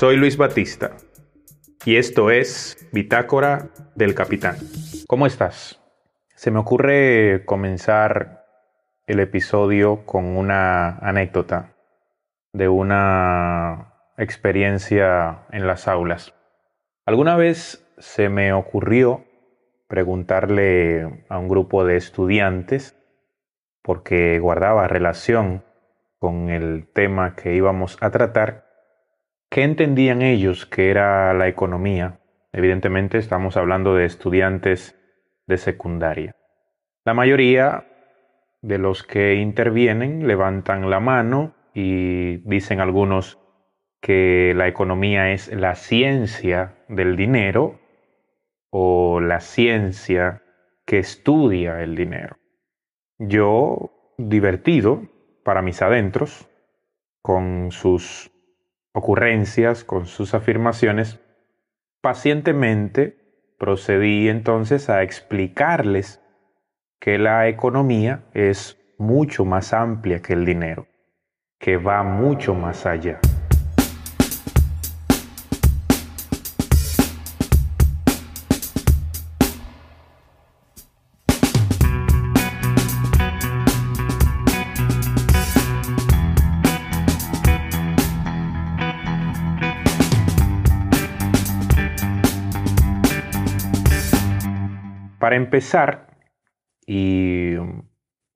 Soy 0.00 0.16
Luis 0.16 0.38
Batista 0.38 0.92
y 1.84 1.96
esto 1.96 2.30
es 2.30 2.88
Bitácora 2.90 3.68
del 3.94 4.14
Capitán. 4.14 4.56
¿Cómo 5.06 5.26
estás? 5.26 5.78
Se 6.34 6.50
me 6.50 6.58
ocurre 6.58 7.44
comenzar 7.44 8.46
el 9.06 9.20
episodio 9.20 10.06
con 10.06 10.38
una 10.38 10.96
anécdota 11.00 11.74
de 12.54 12.70
una 12.70 13.92
experiencia 14.16 15.44
en 15.52 15.66
las 15.66 15.86
aulas. 15.86 16.34
Alguna 17.04 17.36
vez 17.36 17.86
se 17.98 18.30
me 18.30 18.54
ocurrió 18.54 19.26
preguntarle 19.86 21.26
a 21.28 21.36
un 21.36 21.48
grupo 21.48 21.84
de 21.84 21.98
estudiantes, 21.98 22.96
porque 23.82 24.38
guardaba 24.38 24.88
relación 24.88 25.62
con 26.18 26.48
el 26.48 26.88
tema 26.90 27.36
que 27.36 27.54
íbamos 27.54 27.98
a 28.00 28.10
tratar, 28.10 28.69
¿qué 29.50 29.64
entendían 29.64 30.22
ellos 30.22 30.64
que 30.64 30.90
era 30.90 31.34
la 31.34 31.48
economía? 31.48 32.20
Evidentemente 32.52 33.18
estamos 33.18 33.56
hablando 33.56 33.94
de 33.94 34.06
estudiantes 34.06 34.96
de 35.46 35.58
secundaria. 35.58 36.36
La 37.04 37.14
mayoría 37.14 37.86
de 38.62 38.78
los 38.78 39.02
que 39.02 39.34
intervienen 39.34 40.26
levantan 40.26 40.88
la 40.88 41.00
mano 41.00 41.54
y 41.74 42.38
dicen 42.48 42.80
algunos 42.80 43.38
que 44.00 44.54
la 44.56 44.68
economía 44.68 45.32
es 45.32 45.52
la 45.52 45.74
ciencia 45.74 46.76
del 46.88 47.16
dinero 47.16 47.80
o 48.70 49.20
la 49.20 49.40
ciencia 49.40 50.42
que 50.86 50.98
estudia 50.98 51.82
el 51.82 51.96
dinero. 51.96 52.36
Yo, 53.18 54.14
divertido, 54.16 55.02
para 55.44 55.62
mis 55.62 55.82
adentros, 55.82 56.48
con 57.22 57.70
sus 57.70 58.30
ocurrencias, 58.92 59.84
con 59.84 60.06
sus 60.06 60.34
afirmaciones, 60.34 61.20
pacientemente 62.00 63.16
procedí 63.58 64.28
entonces 64.28 64.88
a 64.88 65.02
explicarles 65.02 66.20
que 66.98 67.18
la 67.18 67.48
economía 67.48 68.24
es 68.34 68.78
mucho 68.98 69.44
más 69.44 69.72
amplia 69.72 70.20
que 70.20 70.34
el 70.34 70.44
dinero, 70.44 70.86
que 71.58 71.76
va 71.76 72.02
mucho 72.02 72.54
más 72.54 72.86
allá. 72.86 73.20
Para 95.20 95.36
empezar, 95.36 96.06
y 96.86 97.52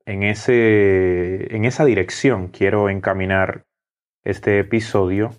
en, 0.05 0.23
ese, 0.23 1.57
en 1.57 1.65
esa 1.65 1.87
dirección 1.87 2.49
quiero 2.49 2.91
encaminar 2.91 3.65
este 4.23 4.59
episodio, 4.59 5.31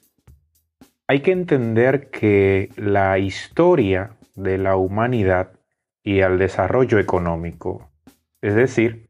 hay 1.08 1.20
que 1.20 1.32
entender 1.32 2.10
que 2.10 2.70
la 2.78 3.20
historia 3.20 4.18
de 4.34 4.58
la 4.58 4.76
humanidad 4.76 5.52
y 6.02 6.22
al 6.22 6.40
desarrollo 6.40 6.98
económico, 6.98 7.92
es 8.42 8.56
decir, 8.56 9.08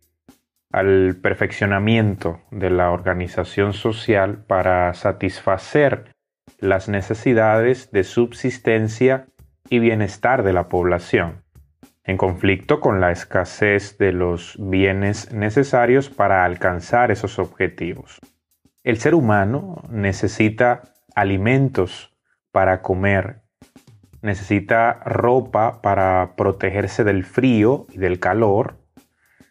al 0.74 1.16
perfeccionamiento 1.16 2.42
de 2.52 2.70
la 2.70 2.92
organización 2.92 3.72
social 3.72 4.44
para 4.44 4.94
satisfacer 4.94 6.12
las 6.60 6.90
necesidades 6.90 7.92
de 7.92 8.04
subsistencia 8.04 9.28
y 9.70 9.80
bienestar 9.80 10.44
de 10.44 10.52
la 10.52 10.68
población 10.68 11.45
en 12.06 12.18
conflicto 12.18 12.80
con 12.80 13.02
la 13.02 13.12
escasez 13.12 13.98
de 13.98 14.14
los 14.14 14.56
bienes 14.60 15.34
necesarios 15.34 16.10
para 16.10 16.46
alcanzar 16.46 17.12
esos 17.12 17.40
objetivos. 17.40 18.22
El 18.84 18.98
ser 18.98 19.16
humano 19.16 19.84
necesita 19.90 20.94
alimentos 21.16 22.16
para 22.52 22.84
comer, 22.84 23.42
necesita 24.22 25.02
ropa 25.04 25.82
para 25.82 26.36
protegerse 26.38 27.04
del 27.04 27.26
frío 27.26 27.88
y 27.92 27.98
del 27.98 28.20
calor, 28.20 28.78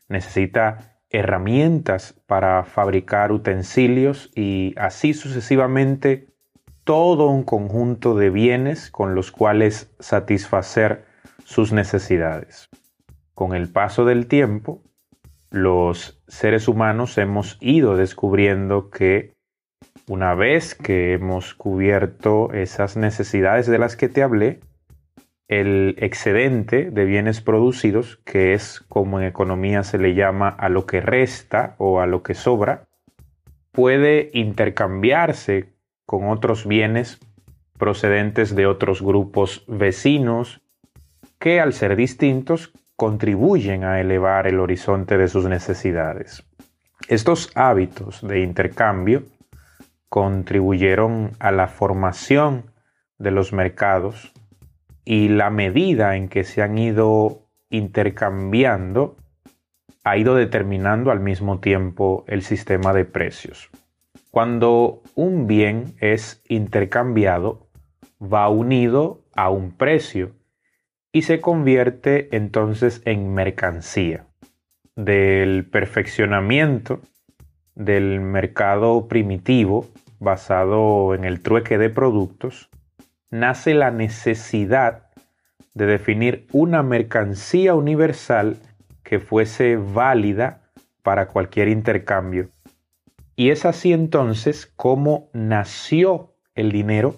necesita 0.09 1.01
herramientas 1.11 2.15
para 2.27 2.65
fabricar 2.65 3.33
utensilios 3.33 4.31
y 4.35 4.75
así 4.77 5.13
sucesivamente 5.13 6.29
todo 6.85 7.29
un 7.29 7.43
conjunto 7.43 8.15
de 8.15 8.31
bienes 8.31 8.91
con 8.91 9.15
los 9.15 9.33
cuales 9.33 9.93
satisfacer 9.99 11.07
sus 11.45 11.73
necesidades. 11.73 12.69
Con 13.35 13.55
el 13.55 13.71
paso 13.71 14.05
del 14.05 14.27
tiempo, 14.27 14.83
los 15.51 16.21
seres 16.27 16.67
humanos 16.67 17.17
hemos 17.19 17.59
ido 17.61 17.97
descubriendo 17.97 18.91
que 18.91 19.35
una 20.09 20.35
vez 20.35 20.75
que 20.75 21.13
hemos 21.13 21.55
cubierto 21.55 22.53
esas 22.53 22.97
necesidades 22.97 23.67
de 23.67 23.79
las 23.79 23.97
que 23.97 24.09
te 24.09 24.23
hablé, 24.23 24.61
el 25.49 25.95
excedente 25.99 26.91
de 26.91 27.05
bienes 27.05 27.41
producidos, 27.41 28.17
que 28.25 28.55
es 28.55 28.81
como 28.89 29.21
en 29.21 29.27
economía 29.27 29.83
se 29.83 29.99
le 29.99 30.15
llama 30.15 30.49
a 30.49 30.69
lo 30.69 30.87
que 30.87 31.01
resta 31.01 31.77
o 31.79 32.01
a 32.01 32.07
lo 32.07 32.23
que 32.23 32.35
sobra, 32.35 32.89
puede 33.73 34.31
intercambiarse 34.33 35.75
con 36.07 36.29
otros 36.29 36.67
bienes 36.67 37.21
procedentes 37.79 38.55
de 38.55 38.67
otros 38.67 39.03
grupos 39.03 39.65
vecinos 39.69 40.64
que 41.45 41.61
al 41.61 41.75
ser 41.75 41.95
distintos 41.95 42.73
contribuyen 42.97 43.85
a 43.85 44.01
elevar 44.01 44.47
el 44.47 44.61
horizonte 44.61 45.19
de 45.19 45.29
sus 45.29 45.45
necesidades. 45.45 46.43
Estos 47.07 47.53
hábitos 47.55 48.27
de 48.27 48.41
intercambio 48.41 49.25
contribuyeron 50.09 51.33
a 51.41 51.53
la 51.53 51.69
formación 51.69 52.71
de 53.19 53.31
los 53.31 53.53
mercados 53.53 54.33
y 55.05 55.29
la 55.29 55.51
medida 55.51 56.17
en 56.17 56.31
que 56.31 56.45
se 56.45 56.63
han 56.63 56.79
ido 56.79 57.43
intercambiando 57.69 59.19
ha 60.03 60.17
ido 60.17 60.37
determinando 60.37 61.11
al 61.11 61.21
mismo 61.21 61.61
tiempo 61.61 62.25
el 62.27 62.41
sistema 62.41 62.95
de 62.95 63.05
precios. 63.05 63.69
Cuando 64.31 65.03
un 65.15 65.47
bien 65.47 65.95
es 66.01 66.43
intercambiado, 66.49 67.67
va 68.19 68.49
unido 68.49 69.21
a 69.37 69.51
un 69.51 69.73
precio 69.73 70.33
y 71.15 71.23
se 71.23 71.41
convierte 71.41 72.37
entonces 72.37 73.01
en 73.05 73.33
mercancía. 73.35 74.27
Del 74.97 75.65
perfeccionamiento 75.65 77.01
del 77.77 78.21
mercado 78.21 79.07
primitivo 79.07 79.87
basado 80.19 81.15
en 81.15 81.25
el 81.25 81.41
trueque 81.41 81.79
de 81.79 81.89
productos, 81.89 82.69
nace 83.31 83.75
la 83.75 83.93
necesidad 83.93 85.07
de 85.73 85.87
definir 85.87 86.49
una 86.51 86.83
mercancía 86.83 87.77
universal 87.77 88.57
que 89.05 89.21
fuese 89.21 89.77
válida 89.77 90.63
para 91.05 91.29
cualquier 91.29 91.69
intercambio. 91.69 92.49
Y 93.37 93.51
es 93.51 93.65
así 93.65 93.93
entonces 93.93 94.67
como 94.67 95.31
nació 95.33 96.35
el 96.57 96.73
dinero 96.73 97.15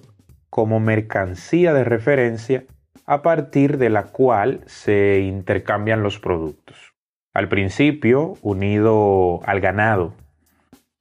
como 0.51 0.81
mercancía 0.81 1.73
de 1.73 1.85
referencia 1.85 2.65
a 3.07 3.23
partir 3.23 3.79
de 3.79 3.89
la 3.89 4.05
cual 4.05 4.63
se 4.67 5.21
intercambian 5.21 6.03
los 6.03 6.19
productos. 6.19 6.95
Al 7.33 7.49
principio, 7.49 8.35
unido 8.43 9.41
al 9.45 9.61
ganado. 9.61 10.15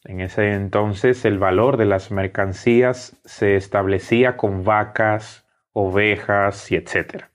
En 0.04 0.22
ese 0.22 0.54
entonces 0.54 1.26
el 1.26 1.40
valor 1.40 1.78
de 1.78 1.86
las 1.86 2.12
mercancías 2.12 3.18
se 3.26 3.56
establecía 3.56 4.38
con 4.38 4.64
vacas, 4.64 5.48
ovejas 5.74 6.72
y 6.72 6.75
etc. 6.75 7.25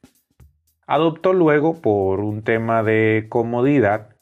Adoptó 0.86 1.32
luego, 1.32 1.80
por 1.80 2.20
un 2.20 2.42
tema 2.42 2.84
de 2.84 3.26
comodidad, 3.28 4.16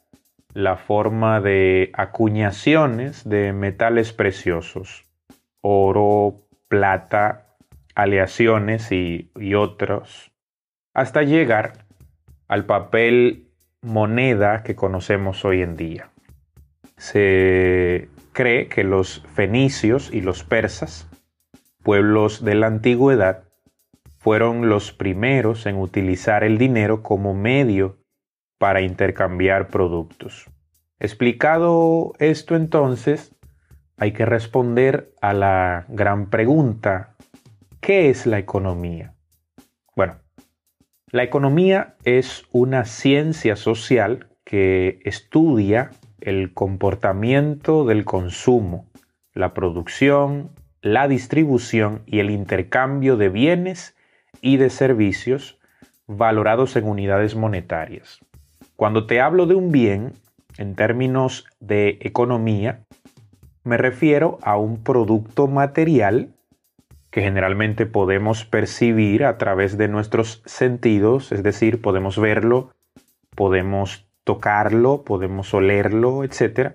la 0.53 0.77
forma 0.77 1.41
de 1.41 1.91
acuñaciones 1.93 3.27
de 3.27 3.53
metales 3.53 4.13
preciosos, 4.13 5.05
oro, 5.61 6.41
plata, 6.67 7.55
aleaciones 7.93 8.91
y, 8.91 9.31
y 9.35 9.53
otros 9.53 10.28
hasta 10.93 11.23
llegar 11.23 11.85
al 12.47 12.65
papel 12.65 13.47
moneda 13.81 14.63
que 14.63 14.75
conocemos 14.75 15.45
hoy 15.45 15.61
en 15.61 15.75
día. 15.75 16.09
Se 16.97 18.09
cree 18.33 18.67
que 18.67 18.83
los 18.83 19.23
fenicios 19.33 20.13
y 20.13 20.21
los 20.21 20.43
persas, 20.43 21.07
pueblos 21.83 22.43
de 22.43 22.55
la 22.55 22.67
antigüedad, 22.67 23.43
fueron 24.17 24.67
los 24.67 24.91
primeros 24.91 25.65
en 25.65 25.77
utilizar 25.77 26.43
el 26.43 26.57
dinero 26.57 27.01
como 27.03 27.33
medio 27.33 27.97
para 28.57 28.81
intercambiar 28.81 29.69
productos. 29.69 30.45
Explicado 30.99 32.13
esto 32.19 32.55
entonces, 32.55 33.33
hay 33.97 34.11
que 34.11 34.25
responder 34.25 35.13
a 35.21 35.33
la 35.33 35.85
gran 35.87 36.29
pregunta 36.29 37.15
¿qué 37.79 38.09
es 38.09 38.25
la 38.25 38.39
economía? 38.39 39.13
La 41.11 41.23
economía 41.23 41.95
es 42.03 42.43
una 42.51 42.85
ciencia 42.85 43.55
social 43.55 44.27
que 44.43 44.99
estudia 45.05 45.89
el 46.21 46.53
comportamiento 46.53 47.83
del 47.83 48.05
consumo, 48.05 48.85
la 49.33 49.55
producción, 49.55 50.51
la 50.83 51.07
distribución 51.07 52.03
y 52.05 52.19
el 52.19 52.29
intercambio 52.29 53.17
de 53.17 53.29
bienes 53.29 53.95
y 54.39 54.57
de 54.57 54.69
servicios 54.69 55.57
valorados 56.05 56.75
en 56.75 56.85
unidades 56.87 57.35
monetarias. 57.35 58.19
Cuando 58.75 59.07
te 59.07 59.19
hablo 59.19 59.47
de 59.47 59.55
un 59.55 59.71
bien, 59.71 60.13
en 60.59 60.75
términos 60.75 61.45
de 61.59 61.97
economía, 62.01 62.81
me 63.63 63.77
refiero 63.77 64.37
a 64.43 64.57
un 64.57 64.83
producto 64.83 65.47
material 65.47 66.35
que 67.11 67.21
generalmente 67.21 67.85
podemos 67.85 68.45
percibir 68.45 69.25
a 69.25 69.37
través 69.37 69.77
de 69.77 69.87
nuestros 69.87 70.41
sentidos, 70.45 71.31
es 71.31 71.43
decir, 71.43 71.81
podemos 71.81 72.19
verlo, 72.19 72.71
podemos 73.35 74.07
tocarlo, 74.23 75.03
podemos 75.03 75.53
olerlo, 75.53 76.23
etc., 76.23 76.73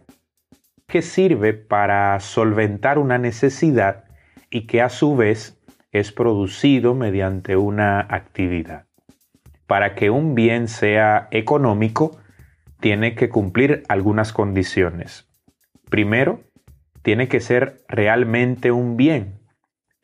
que 0.86 1.02
sirve 1.02 1.54
para 1.54 2.18
solventar 2.20 2.98
una 2.98 3.18
necesidad 3.18 4.04
y 4.50 4.66
que 4.66 4.82
a 4.82 4.88
su 4.88 5.16
vez 5.16 5.58
es 5.92 6.12
producido 6.12 6.94
mediante 6.94 7.56
una 7.56 8.00
actividad. 8.00 8.86
Para 9.66 9.94
que 9.94 10.10
un 10.10 10.34
bien 10.34 10.68
sea 10.68 11.28
económico, 11.30 12.18
tiene 12.80 13.14
que 13.14 13.28
cumplir 13.28 13.84
algunas 13.88 14.32
condiciones. 14.32 15.26
Primero, 15.88 16.40
tiene 17.02 17.28
que 17.28 17.40
ser 17.40 17.82
realmente 17.88 18.72
un 18.72 18.96
bien, 18.96 19.38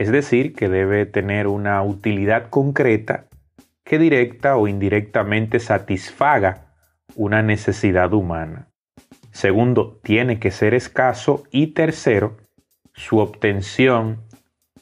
es 0.00 0.10
decir, 0.10 0.54
que 0.54 0.70
debe 0.70 1.04
tener 1.04 1.46
una 1.46 1.82
utilidad 1.82 2.48
concreta 2.48 3.26
que 3.84 3.98
directa 3.98 4.56
o 4.56 4.66
indirectamente 4.66 5.60
satisfaga 5.60 6.72
una 7.16 7.42
necesidad 7.42 8.14
humana. 8.14 8.68
Segundo, 9.30 10.00
tiene 10.02 10.38
que 10.38 10.52
ser 10.52 10.72
escaso. 10.72 11.42
Y 11.50 11.74
tercero, 11.74 12.38
su 12.94 13.18
obtención 13.18 14.22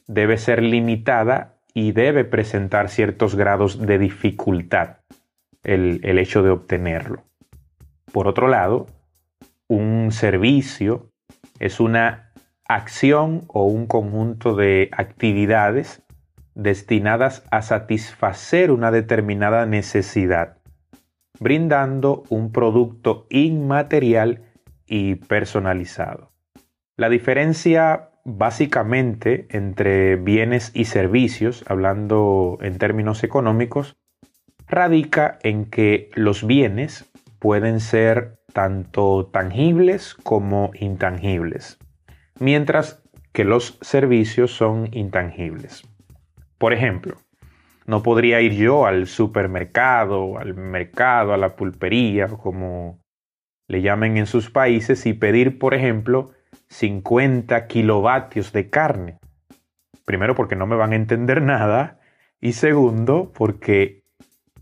debe 0.06 0.38
ser 0.38 0.62
limitada 0.62 1.56
y 1.74 1.90
debe 1.90 2.24
presentar 2.24 2.88
ciertos 2.88 3.34
grados 3.34 3.84
de 3.84 3.98
dificultad 3.98 4.98
el, 5.64 6.00
hecho 6.20 6.44
de 6.44 6.50
obtenerlo. 6.50 7.24
Por 8.12 8.28
otro 8.28 8.46
lado, 8.46 8.86
un 9.66 10.12
servicio 10.12 11.10
es 11.58 11.80
una 11.80 12.27
acción 12.68 13.44
o 13.48 13.64
un 13.64 13.86
conjunto 13.86 14.54
de 14.54 14.90
actividades 14.92 16.02
destinadas 16.54 17.42
a 17.50 17.62
satisfacer 17.62 18.70
una 18.70 18.90
determinada 18.90 19.64
necesidad, 19.64 20.58
brindando 21.40 22.24
un 22.28 22.52
producto 22.52 23.26
inmaterial 23.30 24.42
y 24.86 25.14
personalizado. 25.14 26.32
La 26.96 27.08
diferencia 27.08 28.10
básicamente 28.24 29.46
entre 29.50 30.16
bienes 30.16 30.70
y 30.74 30.84
servicios, 30.84 31.64
hablando 31.68 32.58
en 32.60 32.76
términos 32.76 33.24
económicos, 33.24 33.96
radica 34.66 35.38
en 35.42 35.64
que 35.64 36.10
los 36.14 36.46
bienes 36.46 37.10
pueden 37.38 37.80
ser 37.80 38.40
tanto 38.52 39.30
tangibles 39.32 40.14
como 40.14 40.72
intangibles 40.74 41.78
mientras 42.38 43.02
que 43.32 43.44
los 43.44 43.78
servicios 43.80 44.52
son 44.52 44.88
intangibles. 44.92 45.86
Por 46.58 46.72
ejemplo, 46.72 47.16
no 47.86 48.02
podría 48.02 48.40
ir 48.40 48.52
yo 48.52 48.86
al 48.86 49.06
supermercado, 49.06 50.38
al 50.38 50.54
mercado, 50.54 51.32
a 51.32 51.36
la 51.36 51.56
pulpería, 51.56 52.28
como 52.28 53.00
le 53.66 53.80
llamen 53.82 54.16
en 54.16 54.26
sus 54.26 54.50
países, 54.50 55.06
y 55.06 55.14
pedir, 55.14 55.58
por 55.58 55.74
ejemplo, 55.74 56.30
50 56.68 57.66
kilovatios 57.66 58.52
de 58.52 58.68
carne. 58.70 59.18
Primero 60.04 60.34
porque 60.34 60.56
no 60.56 60.66
me 60.66 60.76
van 60.76 60.92
a 60.92 60.96
entender 60.96 61.42
nada 61.54 62.00
y 62.40 62.52
segundo 62.52 63.32
porque 63.34 64.04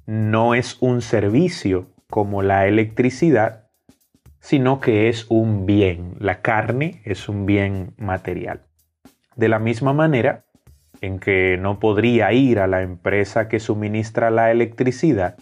no 0.06 0.55
es 0.55 0.76
un 0.81 1.02
servicio 1.02 1.90
como 2.08 2.43
la 2.43 2.67
electricidad 2.67 3.65
sino 4.46 4.78
que 4.78 5.08
es 5.08 5.26
un 5.28 5.66
bien. 5.66 6.14
La 6.20 6.40
carne 6.40 7.02
es 7.04 7.28
un 7.28 7.46
bien 7.46 7.94
material. 7.96 8.62
De 9.34 9.48
la 9.48 9.58
misma 9.58 9.93
manera 9.93 10.44
en 11.00 11.19
que 11.19 11.58
no 11.60 11.81
podría 11.81 12.32
ir 12.32 12.60
a 12.60 12.69
la 12.69 12.82
empresa 12.82 13.48
que 13.48 13.58
suministra 13.58 14.31
la 14.31 14.52
electricidad 14.52 15.34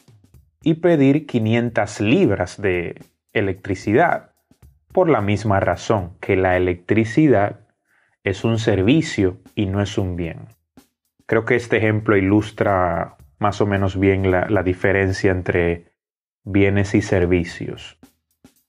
y 0.62 0.76
pedir 0.76 1.26
500 1.26 2.00
libras 2.00 2.62
de 2.62 2.94
electricidad, 3.34 4.30
por 4.90 5.10
la 5.10 5.20
misma 5.20 5.60
razón 5.60 6.16
que 6.18 6.36
la 6.36 6.56
electricidad 6.56 7.60
es 8.22 8.42
un 8.42 8.58
servicio 8.58 9.36
y 9.54 9.66
no 9.66 9.82
es 9.82 9.98
un 9.98 10.16
bien. 10.16 10.48
Creo 11.26 11.44
que 11.44 11.56
este 11.56 11.76
ejemplo 11.76 12.16
ilustra 12.16 13.18
más 13.38 13.60
o 13.60 13.66
menos 13.66 14.00
bien 14.00 14.30
la, 14.30 14.48
la 14.48 14.62
diferencia 14.62 15.30
entre 15.30 15.92
bienes 16.42 16.94
y 16.94 17.02
servicios. 17.02 17.98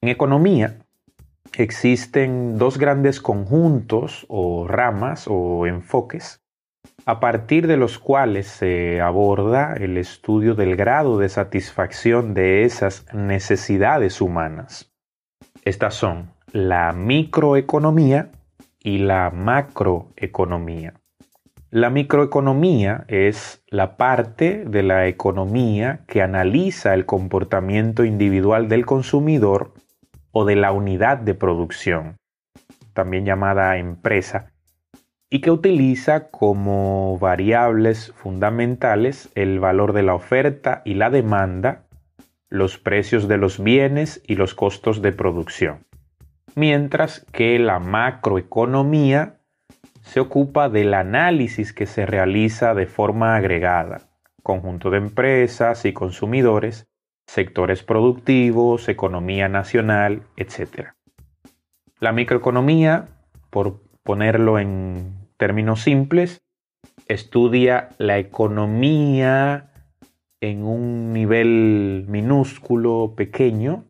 En 0.02 0.10
economía 0.10 0.80
existen 1.58 2.58
dos 2.58 2.78
grandes 2.78 3.22
conjuntos 3.22 4.26
o 4.30 4.68
ramas 4.68 5.26
o 5.28 5.66
enfoques 5.68 6.42
a 7.06 7.20
partir 7.20 7.68
de 7.68 7.78
los 7.78 8.00
cuales 8.00 8.48
se 8.48 9.02
aborda 9.02 9.74
el 9.76 9.98
estudio 9.98 10.56
del 10.56 10.76
grado 10.76 11.18
de 11.18 11.30
satisfacción 11.30 12.34
de 12.34 12.64
esas 12.64 13.06
necesidades 13.14 14.22
humanas. 14.22 14.92
Estas 15.64 15.94
son 15.94 16.32
la 16.52 16.94
microeconomía 16.94 18.32
y 18.80 19.00
la 19.00 19.30
macroeconomía. 19.32 20.94
La 21.70 21.90
microeconomía 21.90 23.06
es 23.08 23.64
la 23.68 23.98
parte 23.98 24.64
de 24.66 24.84
la 24.84 25.08
economía 25.08 26.06
que 26.08 26.22
analiza 26.22 26.94
el 26.94 27.06
comportamiento 27.06 28.06
individual 28.06 28.70
del 28.70 28.86
consumidor 28.86 29.74
o 30.38 30.44
de 30.44 30.58
la 30.58 30.74
unidad 30.74 31.18
de 31.18 31.34
producción, 31.34 32.18
también 32.92 33.24
llamada 33.24 33.78
empresa, 33.78 34.52
y 35.30 35.40
que 35.40 35.50
utiliza 35.50 36.30
como 36.30 37.18
variables 37.20 38.12
fundamentales 38.18 39.32
el 39.36 39.62
valor 39.62 39.94
de 39.94 40.04
la 40.04 40.14
oferta 40.14 40.82
y 40.84 40.96
la 40.96 41.10
demanda, 41.10 41.86
los 42.50 42.78
precios 42.78 43.30
de 43.30 43.38
los 43.38 43.64
bienes 43.64 44.22
y 44.28 44.36
los 44.36 44.56
costos 44.56 45.02
de 45.02 45.14
producción. 45.14 45.86
Mientras 46.54 47.26
que 47.32 47.58
la 47.58 47.80
macroeconomía 47.80 49.38
se 50.02 50.20
ocupa 50.20 50.68
del 50.68 50.96
análisis 50.96 51.72
que 51.72 51.86
se 51.86 52.06
realiza 52.06 52.74
de 52.74 52.88
forma 52.88 53.38
agregada, 53.38 54.10
conjunto 54.44 54.90
de 54.90 54.98
empresas 54.98 55.86
y 55.86 55.94
consumidores, 55.94 56.90
sectores 57.28 57.84
productivos, 57.84 58.88
economía 58.90 59.50
nacional, 59.50 60.24
etc. 60.38 60.90
La 62.00 62.12
microeconomía, 62.12 63.08
por 63.50 63.82
ponerlo 64.04 64.60
en 64.60 65.14
términos 65.38 65.82
simples, 65.82 66.42
estudia 67.08 67.90
la 67.98 68.18
economía 68.18 69.72
en 70.42 70.64
un 70.64 71.14
nivel 71.14 72.06
minúsculo, 72.08 73.14
pequeño, 73.16 73.86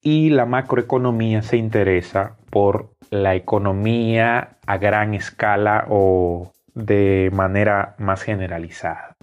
y 0.00 0.30
la 0.30 0.46
macroeconomía 0.46 1.42
se 1.42 1.56
interesa 1.56 2.36
por 2.50 2.90
la 3.10 3.34
economía 3.34 4.58
a 4.66 4.78
gran 4.78 5.14
escala 5.14 5.86
o 5.88 6.52
de 6.74 7.30
manera 7.34 7.96
más 7.98 8.22
generalizada. 8.22 9.16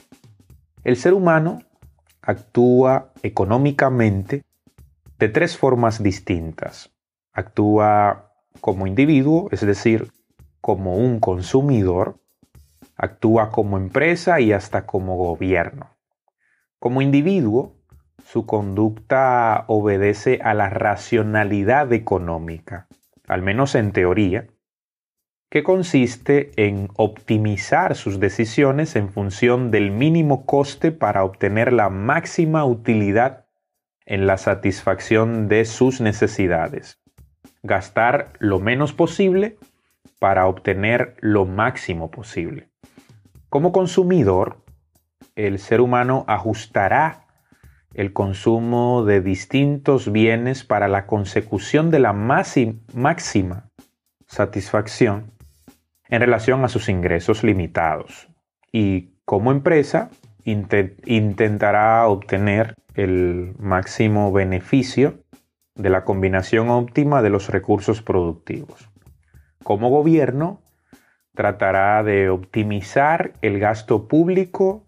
El 0.84 0.98
ser 0.98 1.14
humano 1.14 1.62
actúa 2.26 3.12
económicamente 3.22 4.44
de 5.20 5.30
tres 5.30 5.58
formas 5.58 6.02
distintas. 6.02 6.92
Actúa 7.32 8.32
como 8.62 8.88
individuo, 8.88 9.48
es 9.52 9.62
decir, 9.62 10.12
como 10.60 10.98
un 10.98 11.20
consumidor, 11.20 12.18
actúa 12.98 13.52
como 13.52 13.78
empresa 13.78 14.40
y 14.40 14.52
hasta 14.52 14.86
como 14.86 15.18
gobierno. 15.18 15.92
Como 16.80 17.02
individuo, 17.02 17.76
su 18.26 18.46
conducta 18.46 19.66
obedece 19.68 20.40
a 20.44 20.54
la 20.54 20.70
racionalidad 20.70 21.94
económica, 21.94 22.88
al 23.28 23.44
menos 23.44 23.76
en 23.76 23.92
teoría, 23.92 24.48
que 25.50 25.64
consiste 25.64 26.52
en 26.58 26.90
optimizar 26.96 27.96
sus 27.96 28.20
decisiones 28.20 28.96
en 28.96 29.10
función 29.10 29.72
del 29.72 29.92
mínimo 29.92 30.46
coste 30.46 30.92
para 30.92 31.24
obtener 31.24 31.72
la 31.72 31.90
máxima 31.90 32.66
utilidad 32.66 33.46
en 34.06 34.28
la 34.28 34.38
satisfacción 34.38 35.48
de 35.48 35.66
sus 35.66 36.02
necesidades. 36.02 37.00
Gastar 37.64 38.34
lo 38.40 38.60
menos 38.60 38.94
posible 38.94 39.58
para 40.20 40.48
obtener 40.48 41.16
lo 41.20 41.46
máximo 41.46 42.12
posible. 42.12 42.70
Como 43.50 43.72
consumidor, 43.72 44.64
el 45.36 45.60
ser 45.60 45.82
humano 45.82 46.26
ajustará 46.28 47.28
el 47.94 48.12
consumo 48.12 49.06
de 49.06 49.22
distintos 49.22 50.12
bienes 50.12 50.64
para 50.64 50.88
la 50.88 51.08
consecución 51.08 51.92
de 51.92 52.00
la 52.00 52.14
máxima 52.14 53.70
satisfacción 54.28 55.35
en 56.10 56.22
relación 56.22 56.64
a 56.64 56.70
sus 56.70 56.90
ingresos 56.90 57.44
limitados. 57.44 58.28
Y 58.72 59.16
como 59.26 59.52
empresa, 59.52 60.10
intentará 60.44 62.08
obtener 62.08 62.76
el 62.94 63.56
máximo 63.58 64.32
beneficio 64.32 65.20
de 65.76 65.90
la 65.90 66.06
combinación 66.06 66.70
óptima 66.70 67.22
de 67.22 67.30
los 67.30 67.50
recursos 67.50 68.02
productivos. 68.02 68.90
Como 69.64 69.90
gobierno, 69.90 70.62
tratará 71.34 72.04
de 72.04 72.30
optimizar 72.30 73.34
el 73.42 73.60
gasto 73.60 74.08
público 74.08 74.86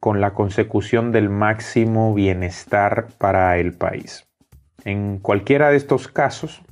con 0.00 0.20
la 0.20 0.32
consecución 0.32 1.12
del 1.12 1.28
máximo 1.28 2.14
bienestar 2.14 3.08
para 3.18 3.58
el 3.58 3.74
país. 3.74 4.28
En 4.84 5.18
cualquiera 5.18 5.70
de 5.70 5.76
estos 5.76 6.08
casos, 6.08 6.62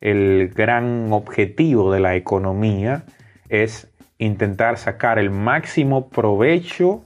el 0.00 0.48
gran 0.54 1.12
objetivo 1.12 1.92
de 1.92 2.00
la 2.00 2.16
economía 2.16 3.04
es 3.50 3.90
intentar 4.18 4.78
sacar 4.78 5.18
el 5.18 5.30
máximo 5.30 6.08
provecho 6.08 7.04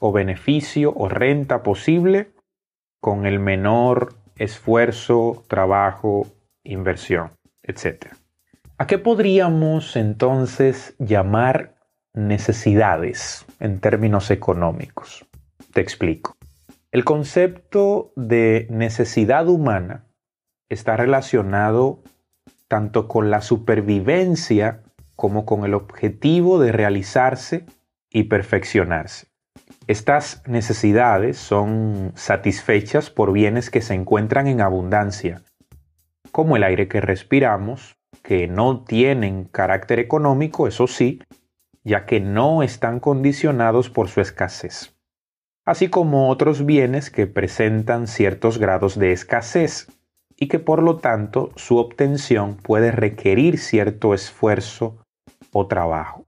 o 0.00 0.12
beneficio 0.12 0.92
o 0.96 1.08
renta 1.08 1.62
posible 1.62 2.32
con 3.00 3.26
el 3.26 3.38
menor 3.38 4.14
esfuerzo, 4.36 5.44
trabajo, 5.48 6.26
inversión, 6.64 7.32
etc. 7.62 8.06
¿A 8.78 8.86
qué 8.86 8.98
podríamos 8.98 9.96
entonces 9.96 10.94
llamar 10.98 11.76
necesidades 12.12 13.44
en 13.60 13.80
términos 13.80 14.30
económicos? 14.30 15.26
Te 15.72 15.80
explico. 15.80 16.36
El 16.92 17.04
concepto 17.04 18.12
de 18.14 18.68
necesidad 18.70 19.48
humana 19.48 20.06
está 20.68 20.96
relacionado 20.96 22.02
tanto 22.68 23.08
con 23.08 23.30
la 23.30 23.40
supervivencia 23.40 24.83
como 25.16 25.46
con 25.46 25.64
el 25.64 25.74
objetivo 25.74 26.58
de 26.58 26.72
realizarse 26.72 27.66
y 28.10 28.24
perfeccionarse. 28.24 29.28
Estas 29.86 30.42
necesidades 30.46 31.36
son 31.36 32.12
satisfechas 32.14 33.10
por 33.10 33.32
bienes 33.32 33.70
que 33.70 33.82
se 33.82 33.94
encuentran 33.94 34.46
en 34.46 34.60
abundancia, 34.60 35.42
como 36.32 36.56
el 36.56 36.64
aire 36.64 36.88
que 36.88 37.00
respiramos, 37.00 37.96
que 38.22 38.48
no 38.48 38.84
tienen 38.84 39.44
carácter 39.44 39.98
económico, 39.98 40.66
eso 40.66 40.86
sí, 40.86 41.20
ya 41.82 42.06
que 42.06 42.20
no 42.20 42.62
están 42.62 42.98
condicionados 42.98 43.90
por 43.90 44.08
su 44.08 44.20
escasez, 44.22 44.96
así 45.66 45.88
como 45.88 46.30
otros 46.30 46.64
bienes 46.64 47.10
que 47.10 47.26
presentan 47.26 48.06
ciertos 48.06 48.58
grados 48.58 48.98
de 48.98 49.12
escasez 49.12 49.88
y 50.36 50.48
que 50.48 50.58
por 50.58 50.82
lo 50.82 50.96
tanto 50.96 51.50
su 51.56 51.76
obtención 51.76 52.56
puede 52.56 52.90
requerir 52.90 53.58
cierto 53.58 54.14
esfuerzo 54.14 55.03
o 55.54 55.66
trabajo. 55.66 56.26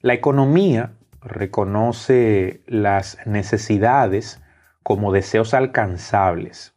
La 0.00 0.14
economía 0.14 0.94
reconoce 1.22 2.62
las 2.66 3.18
necesidades 3.26 4.40
como 4.82 5.12
deseos 5.12 5.54
alcanzables. 5.54 6.74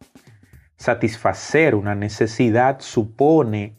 Satisfacer 0.75 1.75
una 1.75 1.95
necesidad 1.95 2.81
supone 2.81 3.77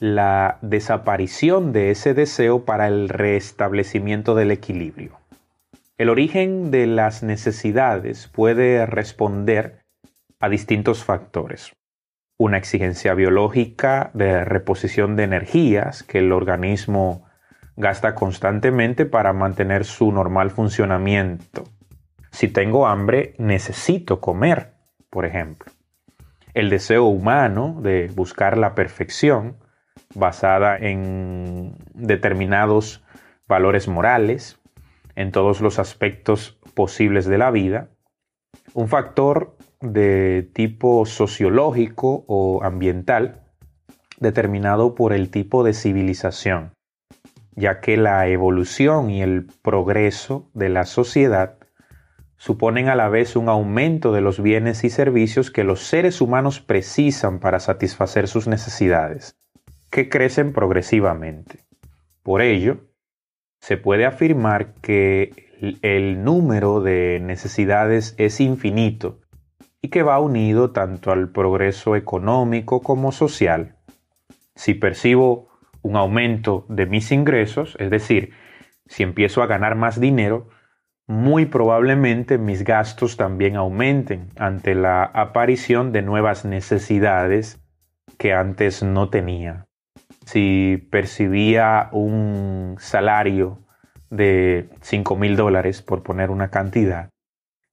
la 0.00 0.58
desaparición 0.62 1.72
de 1.72 1.90
ese 1.90 2.12
deseo 2.12 2.64
para 2.64 2.88
el 2.88 3.08
restablecimiento 3.08 4.34
del 4.34 4.50
equilibrio. 4.50 5.18
El 5.96 6.08
origen 6.08 6.70
de 6.70 6.86
las 6.86 7.22
necesidades 7.22 8.28
puede 8.28 8.84
responder 8.86 9.80
a 10.40 10.48
distintos 10.48 11.04
factores. 11.04 11.72
Una 12.36 12.56
exigencia 12.56 13.14
biológica 13.14 14.10
de 14.14 14.44
reposición 14.44 15.16
de 15.16 15.24
energías 15.24 16.02
que 16.02 16.18
el 16.18 16.32
organismo 16.32 17.27
gasta 17.78 18.16
constantemente 18.16 19.06
para 19.06 19.32
mantener 19.32 19.84
su 19.84 20.10
normal 20.10 20.50
funcionamiento. 20.50 21.62
Si 22.32 22.48
tengo 22.48 22.88
hambre, 22.88 23.34
necesito 23.38 24.20
comer, 24.20 24.74
por 25.10 25.24
ejemplo. 25.24 25.72
El 26.54 26.70
deseo 26.70 27.04
humano 27.04 27.78
de 27.80 28.10
buscar 28.12 28.58
la 28.58 28.74
perfección 28.74 29.58
basada 30.16 30.76
en 30.76 31.76
determinados 31.94 33.04
valores 33.46 33.86
morales 33.86 34.60
en 35.14 35.30
todos 35.30 35.60
los 35.60 35.78
aspectos 35.78 36.58
posibles 36.74 37.26
de 37.26 37.38
la 37.38 37.52
vida, 37.52 37.90
un 38.74 38.88
factor 38.88 39.56
de 39.80 40.50
tipo 40.52 41.06
sociológico 41.06 42.24
o 42.26 42.64
ambiental 42.64 43.44
determinado 44.18 44.96
por 44.96 45.12
el 45.12 45.30
tipo 45.30 45.62
de 45.62 45.74
civilización, 45.74 46.72
ya 47.58 47.80
que 47.80 47.96
la 47.96 48.28
evolución 48.28 49.10
y 49.10 49.20
el 49.20 49.46
progreso 49.62 50.48
de 50.54 50.68
la 50.68 50.84
sociedad 50.84 51.58
suponen 52.36 52.88
a 52.88 52.94
la 52.94 53.08
vez 53.08 53.34
un 53.34 53.48
aumento 53.48 54.12
de 54.12 54.20
los 54.20 54.40
bienes 54.40 54.84
y 54.84 54.90
servicios 54.90 55.50
que 55.50 55.64
los 55.64 55.80
seres 55.80 56.20
humanos 56.20 56.60
precisan 56.60 57.40
para 57.40 57.58
satisfacer 57.58 58.28
sus 58.28 58.46
necesidades 58.46 59.36
que 59.90 60.08
crecen 60.08 60.52
progresivamente. 60.52 61.64
Por 62.22 62.42
ello, 62.42 62.78
se 63.60 63.76
puede 63.76 64.06
afirmar 64.06 64.74
que 64.74 65.32
el 65.82 66.22
número 66.22 66.80
de 66.80 67.18
necesidades 67.20 68.14
es 68.18 68.40
infinito 68.40 69.18
y 69.82 69.88
que 69.88 70.04
va 70.04 70.20
unido 70.20 70.70
tanto 70.70 71.10
al 71.10 71.30
progreso 71.30 71.96
económico 71.96 72.82
como 72.82 73.10
social. 73.10 73.74
Si 74.54 74.74
percibo 74.74 75.48
un 75.82 75.96
aumento 75.96 76.66
de 76.68 76.86
mis 76.86 77.12
ingresos, 77.12 77.76
es 77.78 77.90
decir, 77.90 78.32
si 78.86 79.02
empiezo 79.02 79.42
a 79.42 79.46
ganar 79.46 79.74
más 79.74 80.00
dinero, 80.00 80.48
muy 81.06 81.46
probablemente 81.46 82.36
mis 82.36 82.64
gastos 82.64 83.16
también 83.16 83.56
aumenten 83.56 84.28
ante 84.36 84.74
la 84.74 85.04
aparición 85.04 85.90
de 85.92 86.02
nuevas 86.02 86.44
necesidades 86.44 87.60
que 88.18 88.34
antes 88.34 88.82
no 88.82 89.08
tenía. 89.08 89.66
Si 90.26 90.86
percibía 90.90 91.88
un 91.92 92.76
salario 92.78 93.60
de 94.10 94.68
5 94.82 95.16
mil 95.16 95.36
dólares, 95.36 95.80
por 95.80 96.02
poner 96.02 96.30
una 96.30 96.50
cantidad, 96.50 97.10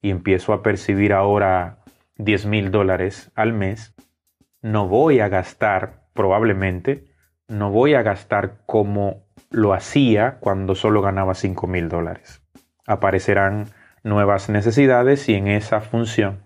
y 0.02 0.12
empiezo 0.12 0.54
a 0.54 0.64
percibir 0.64 1.12
ahora 1.12 1.80
10 2.18 2.46
mil 2.46 2.72
dólares 2.72 3.32
al 3.36 3.54
mes, 3.54 3.94
no 4.62 4.88
voy 4.88 5.20
a 5.20 5.28
gastar, 5.28 6.06
probablemente, 6.14 7.06
no 7.48 7.72
voy 7.72 7.94
a 7.94 8.02
gastar 8.02 8.62
como 8.66 9.26
lo 9.50 9.74
hacía 9.74 10.38
cuando 10.40 10.76
solo 10.76 11.02
ganaba 11.02 11.36
5 11.36 11.68
mil 11.68 11.90
dólares. 11.90 12.42
Aparecerán 12.88 13.68
nuevas 14.04 14.50
necesidades 14.50 15.28
y 15.30 15.36
en 15.36 15.48
esa 15.48 15.82
función 15.82 16.44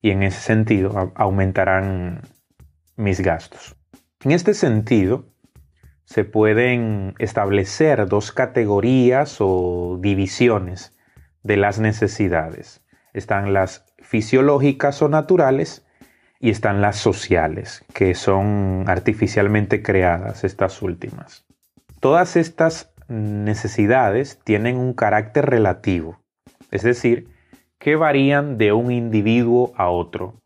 y 0.00 0.10
en 0.10 0.22
ese 0.22 0.40
sentido 0.40 1.12
aumentarán 1.14 2.22
mis 2.96 3.20
gastos. 3.20 3.76
En 4.24 4.30
este 4.32 4.54
sentido, 4.54 5.26
se 6.04 6.24
pueden 6.24 7.14
establecer 7.18 8.06
dos 8.06 8.30
categorías 8.32 9.38
o 9.40 9.98
divisiones 10.00 10.96
de 11.42 11.56
las 11.56 11.80
necesidades. 11.80 12.84
Están 13.12 13.52
las 13.52 13.86
fisiológicas 13.98 15.02
o 15.02 15.08
naturales 15.08 15.85
y 16.40 16.50
están 16.50 16.80
las 16.80 16.96
sociales, 16.96 17.84
que 17.94 18.14
son 18.14 18.84
artificialmente 18.86 19.82
creadas 19.82 20.44
estas 20.44 20.82
últimas. 20.82 21.44
Todas 22.00 22.36
estas 22.36 22.92
necesidades 23.08 24.40
tienen 24.44 24.76
un 24.76 24.92
carácter 24.92 25.46
relativo, 25.46 26.20
es 26.70 26.82
decir, 26.82 27.28
que 27.78 27.96
varían 27.96 28.58
de 28.58 28.72
un 28.72 28.90
individuo 28.90 29.72
a 29.76 29.88
otro, 29.90 30.40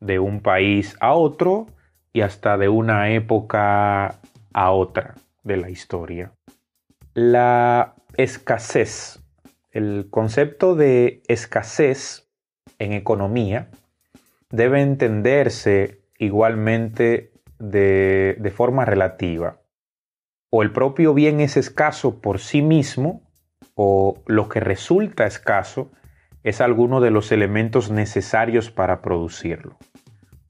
de 0.00 0.18
un 0.18 0.40
país 0.40 0.96
a 1.00 1.14
otro 1.14 1.66
y 2.12 2.20
hasta 2.20 2.58
de 2.58 2.68
una 2.68 3.10
época 3.10 4.18
a 4.52 4.70
otra 4.70 5.14
de 5.42 5.56
la 5.56 5.70
historia. 5.70 6.32
La 7.14 7.94
escasez. 8.16 9.20
El 9.70 10.08
concepto 10.10 10.74
de 10.74 11.22
escasez 11.28 12.28
en 12.78 12.92
economía 12.92 13.70
debe 14.52 14.82
entenderse 14.82 16.04
igualmente 16.18 17.32
de, 17.58 18.36
de 18.38 18.50
forma 18.50 18.84
relativa. 18.84 19.62
O 20.50 20.62
el 20.62 20.72
propio 20.72 21.14
bien 21.14 21.40
es 21.40 21.56
escaso 21.56 22.20
por 22.20 22.38
sí 22.38 22.62
mismo, 22.62 23.28
o 23.74 24.22
lo 24.26 24.48
que 24.48 24.60
resulta 24.60 25.24
escaso 25.24 25.90
es 26.42 26.60
alguno 26.60 27.00
de 27.00 27.10
los 27.10 27.32
elementos 27.32 27.90
necesarios 27.90 28.70
para 28.70 29.00
producirlo. 29.00 29.78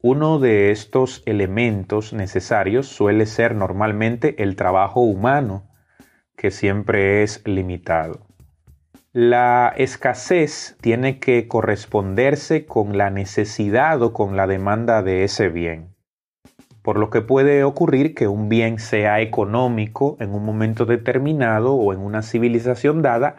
Uno 0.03 0.41
de 0.41 0.73
estos 0.73 1.23
elementos 1.27 2.13
necesarios 2.13 2.89
suele 2.89 3.25
ser 3.27 3.55
normalmente 3.55 4.43
el 4.43 4.57
trabajo 4.57 5.01
humano, 5.01 5.71
que 6.37 6.51
siempre 6.51 7.23
es 7.23 7.47
limitado. 7.47 8.27
La 9.15 9.75
escasez 9.77 10.79
tiene 10.81 11.19
que 11.19 11.47
corresponderse 11.47 12.65
con 12.65 12.97
la 12.97 13.11
necesidad 13.11 14.01
o 14.01 14.15
con 14.15 14.39
la 14.39 14.47
demanda 14.47 15.03
de 15.03 15.25
ese 15.25 15.51
bien. 15.51 15.95
Por 16.81 16.99
lo 16.99 17.11
que 17.11 17.21
puede 17.21 17.63
ocurrir 17.63 18.15
que 18.15 18.27
un 18.27 18.49
bien 18.49 18.79
sea 18.79 19.21
económico 19.21 20.17
en 20.19 20.35
un 20.35 20.47
momento 20.47 20.87
determinado 20.87 21.75
o 21.75 21.93
en 21.93 22.01
una 22.01 22.23
civilización 22.23 23.03
dada 23.03 23.37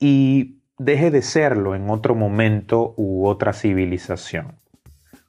y 0.00 0.62
deje 0.78 1.10
de 1.10 1.20
serlo 1.20 1.74
en 1.74 1.90
otro 1.90 2.14
momento 2.14 2.94
u 2.96 3.26
otra 3.26 3.52
civilización. 3.52 4.58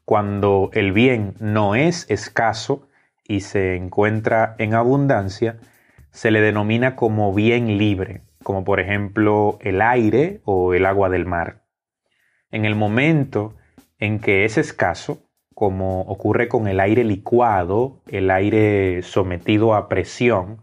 Cuando 0.05 0.69
el 0.71 0.93
bien 0.93 1.33
no 1.41 1.75
es 1.75 2.09
escaso 2.09 2.87
y 3.27 3.41
se 3.41 3.75
encuentra 3.75 4.55
en 4.59 4.73
abundancia, 4.73 5.57
se 6.11 6.31
le 6.31 6.39
denomina 6.39 6.95
como 6.95 7.33
bien 7.33 7.77
libre, 7.77 8.21
como 8.43 8.63
por 8.63 8.79
ejemplo 8.79 9.57
el 9.61 9.81
aire 9.81 10.41
o 10.45 10.73
el 10.73 10.85
agua 10.85 11.09
del 11.09 11.25
mar. 11.25 11.63
En 12.51 12.65
el 12.65 12.75
momento 12.75 13.55
en 13.99 14.19
que 14.19 14.45
es 14.45 14.57
escaso, 14.57 15.23
como 15.53 16.01
ocurre 16.01 16.47
con 16.47 16.67
el 16.67 16.79
aire 16.79 17.03
licuado, 17.03 18.01
el 18.07 18.29
aire 18.29 19.01
sometido 19.01 19.73
a 19.73 19.89
presión, 19.89 20.61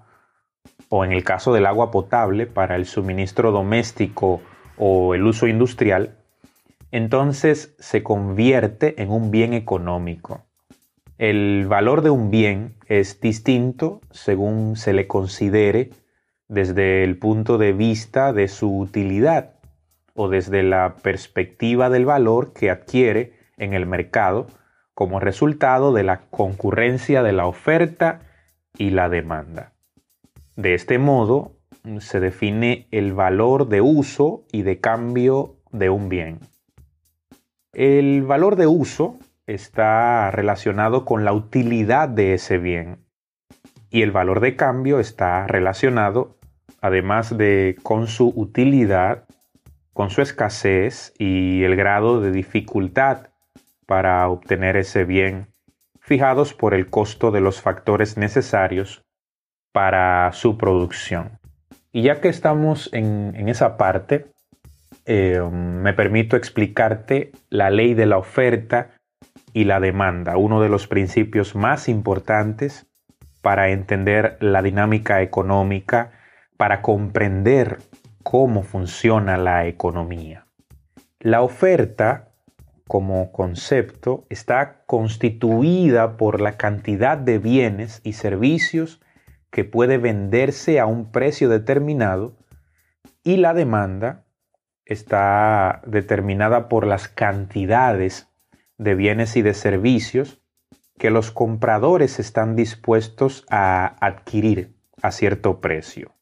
o 0.88 1.04
en 1.04 1.12
el 1.12 1.25
caso 1.25 1.52
del 1.52 1.66
agua 1.66 1.90
potable 1.90 2.47
para 2.47 2.76
el 2.76 2.87
suministro 2.87 3.50
doméstico 3.50 4.40
o 4.78 5.14
el 5.14 5.26
uso 5.26 5.49
industrial, 5.49 6.19
entonces 6.93 7.75
se 7.81 8.04
convierte 8.04 9.02
en 9.02 9.11
un 9.11 9.33
bien 9.33 9.52
económico. 9.52 10.45
El 11.19 11.66
valor 11.66 12.02
de 12.02 12.11
un 12.11 12.31
bien 12.31 12.76
es 12.87 13.21
distinto 13.21 14.00
según 14.11 14.76
se 14.76 14.93
le 14.93 15.09
considere 15.09 15.90
desde 16.49 17.05
el 17.05 17.19
punto 17.19 17.59
de 17.59 17.73
vista 17.73 18.33
de 18.33 18.49
su 18.49 18.79
utilidad 18.79 19.55
o 20.15 20.29
desde 20.29 20.63
la 20.63 20.97
perspectiva 21.03 21.91
del 21.91 22.05
valor 22.05 22.53
que 22.53 22.71
adquiere 22.71 23.33
en 23.57 23.75
el 23.75 23.87
mercado 23.87 24.47
como 24.95 25.21
resultado 25.21 25.93
de 25.93 26.05
la 26.05 26.23
concurrencia 26.31 27.23
de 27.23 27.33
la 27.33 27.47
oferta 27.47 28.21
y 28.79 28.91
la 28.91 29.09
demanda. 29.09 29.73
De 30.57 30.75
este 30.75 30.99
modo, 30.99 31.57
se 31.99 32.21
define 32.21 32.87
el 32.93 33.13
valor 33.13 33.69
de 33.69 33.81
uso 33.81 34.45
y 34.53 34.63
de 34.63 34.81
cambio 34.81 35.57
de 35.73 35.91
un 35.91 36.09
bien. 36.09 36.41
El 37.73 38.23
valor 38.23 38.57
de 38.57 38.69
uso 38.69 39.19
está 39.47 40.31
relacionado 40.31 41.05
con 41.05 41.25
la 41.25 41.33
utilidad 41.33 42.09
de 42.09 42.35
ese 42.35 42.59
bien 42.59 43.04
y 43.95 44.03
el 44.03 44.11
valor 44.11 44.41
de 44.41 44.57
cambio 44.57 44.99
está 44.99 45.47
relacionado, 45.47 46.37
además 46.81 47.39
de 47.39 47.77
con 47.85 48.09
su 48.09 48.33
utilidad, 48.35 49.23
con 49.93 50.11
su 50.11 50.21
escasez 50.21 51.15
y 51.17 51.63
el 51.63 51.77
grado 51.77 52.21
de 52.21 52.33
dificultad 52.33 53.29
para 53.87 54.29
obtener 54.29 54.77
ese 54.77 55.05
bien, 55.05 55.47
fijados 56.01 56.55
por 56.55 56.75
el 56.75 56.91
costo 56.91 57.31
de 57.31 57.41
los 57.41 57.61
factores 57.61 58.17
necesarios 58.17 59.05
para 59.71 60.33
su 60.33 60.59
producción. 60.59 61.39
Y 61.93 62.03
ya 62.03 62.21
que 62.21 62.31
estamos 62.31 62.91
en, 62.93 63.49
esa 63.49 63.77
parte, 63.77 64.27
eh, 65.07 65.41
me 65.41 65.93
permito 65.93 66.37
explicarte 66.37 67.31
la 67.49 67.71
ley 67.71 67.95
de 67.95 68.07
la 68.07 68.19
oferta 68.19 68.91
y 69.53 69.67
la 69.67 69.79
demanda, 69.79 70.37
uno 70.37 70.61
de 70.61 70.69
los 70.69 70.89
principios 70.89 71.55
más 71.55 71.89
importantes 71.89 72.89
para 73.45 73.69
entender 73.69 74.39
la 74.41 74.63
dinámica 74.63 75.21
económica, 75.21 76.13
para 76.57 76.81
comprender 76.81 77.77
cómo 78.23 78.63
funciona 78.63 79.37
la 79.37 79.67
economía. 79.67 80.47
La 81.21 81.43
oferta 81.43 82.31
como 82.88 83.33
concepto 83.33 84.25
está 84.31 84.85
constituida 84.87 86.16
por 86.16 86.40
la 86.40 86.57
cantidad 86.57 87.18
de 87.18 87.38
bienes 87.38 88.01
y 88.03 88.14
servicios 88.14 89.03
que 89.51 89.64
puede 89.64 89.99
venderse 89.99 90.81
a 90.81 90.87
un 90.87 91.12
precio 91.12 91.51
determinado 91.51 92.38
y 93.25 93.37
la 93.37 93.53
demanda 93.53 94.25
está 94.87 95.83
determinada 95.85 96.71
por 96.71 96.87
las 96.87 97.09
cantidades 97.09 98.27
de 98.79 98.95
bienes 98.95 99.37
y 99.37 99.42
de 99.42 99.53
servicios 99.53 100.40
que 100.98 101.11
los 101.11 101.30
compradores 101.30 102.18
están 102.18 102.57
dispuestos 102.57 103.44
a 103.50 103.96
adquirir 104.00 104.74
a 105.02 105.11
cierto 105.11 105.61
precio. 105.61 106.12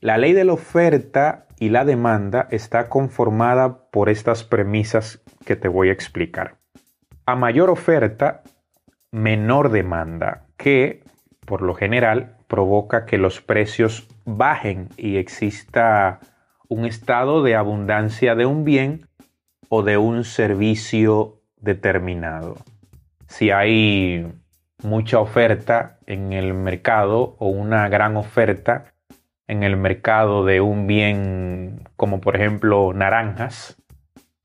La 0.00 0.18
ley 0.18 0.32
de 0.32 0.44
la 0.44 0.52
oferta 0.52 1.46
y 1.58 1.70
la 1.70 1.84
demanda 1.84 2.46
está 2.50 2.88
conformada 2.88 3.88
por 3.90 4.08
estas 4.08 4.44
premisas 4.44 5.22
que 5.44 5.56
te 5.56 5.68
voy 5.68 5.88
a 5.88 5.92
explicar. 5.92 6.56
A 7.26 7.36
mayor 7.36 7.70
oferta, 7.70 8.42
menor 9.10 9.70
demanda, 9.70 10.46
que 10.56 11.04
por 11.46 11.62
lo 11.62 11.74
general 11.74 12.36
provoca 12.48 13.06
que 13.06 13.18
los 13.18 13.40
precios 13.40 14.08
bajen 14.24 14.88
y 14.96 15.16
exista 15.16 16.20
un 16.68 16.84
estado 16.84 17.42
de 17.42 17.56
abundancia 17.56 18.34
de 18.34 18.46
un 18.46 18.64
bien 18.64 19.06
o 19.68 19.82
de 19.82 19.96
un 19.96 20.24
servicio 20.24 21.40
determinado. 21.56 22.56
Si 23.26 23.50
hay 23.50 24.32
mucha 24.82 25.18
oferta 25.18 25.98
en 26.06 26.32
el 26.32 26.54
mercado 26.54 27.36
o 27.38 27.48
una 27.48 27.88
gran 27.88 28.16
oferta 28.16 28.94
en 29.46 29.62
el 29.62 29.76
mercado 29.76 30.44
de 30.44 30.60
un 30.60 30.86
bien 30.86 31.88
como 31.96 32.20
por 32.20 32.36
ejemplo 32.36 32.92
naranjas, 32.92 33.76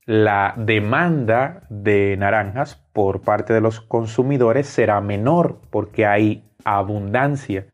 la 0.04 0.54
demanda 0.56 1.62
de 1.68 2.16
naranjas 2.18 2.76
por 2.92 3.22
parte 3.22 3.52
de 3.52 3.60
los 3.60 3.80
consumidores 3.80 4.66
será 4.66 5.00
menor 5.00 5.60
porque 5.70 6.06
hay 6.06 6.44
abundancia 6.64 7.66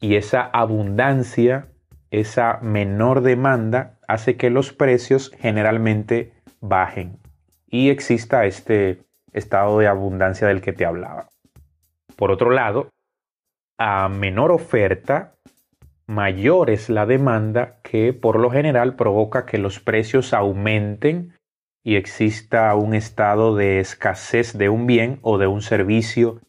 y 0.00 0.16
esa 0.16 0.42
abundancia, 0.42 1.68
esa 2.10 2.58
menor 2.62 3.22
demanda 3.22 3.98
hace 4.06 4.36
que 4.36 4.50
los 4.50 4.72
precios 4.72 5.32
generalmente 5.38 6.32
bajen 6.60 7.18
y 7.66 7.90
exista 7.90 8.44
este 8.44 9.02
estado 9.32 9.78
de 9.78 9.86
abundancia 9.88 10.48
del 10.48 10.60
que 10.60 10.72
te 10.72 10.84
hablaba. 10.84 11.28
Por 12.16 12.30
otro 12.30 12.50
lado, 12.50 12.88
a 13.78 14.08
menor 14.08 14.52
oferta, 14.52 15.34
mayor 16.06 16.70
es 16.70 16.88
la 16.88 17.06
demanda 17.06 17.78
que 17.82 18.12
por 18.12 18.38
lo 18.38 18.50
general 18.50 18.96
provoca 18.96 19.46
que 19.46 19.58
los 19.58 19.80
precios 19.80 20.32
aumenten 20.32 21.32
y 21.82 21.96
exista 21.96 22.74
un 22.74 22.94
estado 22.94 23.56
de 23.56 23.80
escasez 23.80 24.56
de 24.56 24.68
un 24.68 24.86
bien 24.86 25.18
o 25.22 25.38
de 25.38 25.46
un 25.46 25.62
servicio 25.62 26.40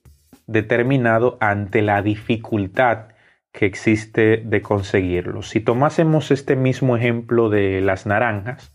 determinado 0.46 1.38
ante 1.39 1.82
la 1.82 2.02
dificultad 2.02 3.08
que 3.52 3.65
existe 3.65 4.38
de 4.38 4.62
conseguirlo. 4.62 5.41
Si 5.41 5.60
tomásemos 5.60 6.32
este 6.32 6.56
mismo 6.56 6.98
ejemplo 6.98 7.50
de 7.50 7.82
las 7.82 8.06
naranjas, 8.06 8.73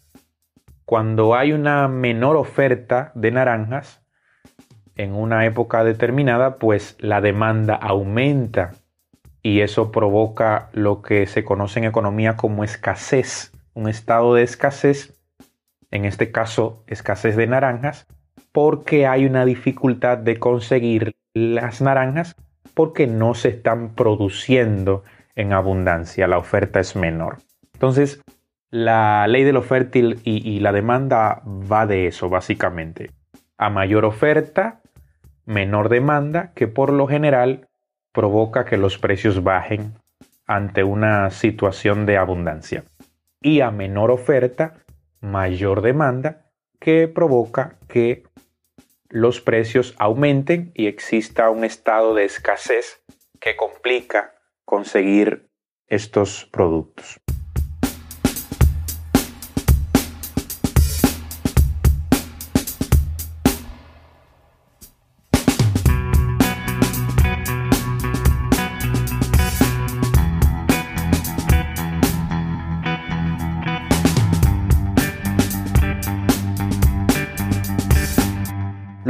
cuando 0.89 1.35
hay 1.35 1.53
una 1.53 1.87
menor 1.87 2.37
oferta 2.37 3.13
de 3.15 3.31
naranjas 3.31 4.01
en 4.97 5.13
una 5.13 5.45
época 5.45 5.85
determinada, 5.85 6.57
pues 6.57 6.97
la 6.99 7.21
demanda 7.21 7.75
aumenta 7.75 8.71
y 9.43 9.61
eso 9.61 9.93
provoca 9.93 10.71
lo 10.73 11.03
que 11.03 11.27
se 11.27 11.45
conoce 11.45 11.81
en 11.81 11.85
economía 11.85 12.37
como 12.37 12.65
escasez, 12.65 13.53
un 13.75 13.91
estado 13.91 14.33
de 14.33 14.45
escasez 14.45 15.21
en 15.91 16.07
este 16.07 16.33
caso 16.33 16.85
escasez 16.87 17.37
de 17.37 17.47
naranjas, 17.47 18.07
porque 18.51 19.07
hay 19.07 19.27
una 19.27 19.45
dificultad 19.45 20.17
de 20.17 20.39
conseguir 20.39 21.17
las 21.35 21.83
naranjas 21.83 22.35
porque 22.73 23.07
no 23.07 23.35
se 23.35 23.51
están 23.51 23.95
produciendo 23.95 25.05
en 25.35 25.53
abundancia, 25.53 26.27
la 26.27 26.39
oferta 26.39 26.81
es 26.81 26.97
menor. 26.97 27.37
Entonces, 27.75 28.23
la 28.71 29.27
ley 29.27 29.45
de 29.45 29.53
la 29.53 29.61
oferta 29.61 29.99
y, 29.99 30.15
y 30.25 30.61
la 30.61 30.73
demanda 30.73 31.43
va 31.45 31.87
de 31.87 32.07
eso, 32.07 32.29
básicamente. 32.29 33.11
A 33.57 33.71
mayor 33.71 34.05
oferta, 34.05 34.81
menor 35.45 35.89
demanda, 35.89 36.53
que 36.55 36.69
por 36.69 36.93
lo 36.93 37.07
general 37.07 37.69
provoca 38.13 38.65
que 38.65 38.77
los 38.77 38.99
precios 38.99 39.43
bajen 39.43 39.95
ante 40.47 40.83
una 40.83 41.31
situación 41.31 42.07
de 42.07 42.17
abundancia. 42.17 42.85
Y 43.41 43.61
a 43.61 43.71
menor 43.71 44.11
oferta, 44.11 44.75
mayor 45.21 45.83
demanda 45.83 46.51
que 46.81 47.09
provoca 47.09 47.77
que 47.89 48.25
los 49.09 49.41
precios 49.41 49.95
aumenten 49.99 50.73
y 50.75 50.87
exista 50.87 51.51
un 51.51 51.65
estado 51.65 52.15
de 52.15 52.25
escasez 52.25 53.03
que 53.41 53.57
complica 53.57 54.35
conseguir 54.65 55.49
estos 55.87 56.47
productos. 56.53 57.21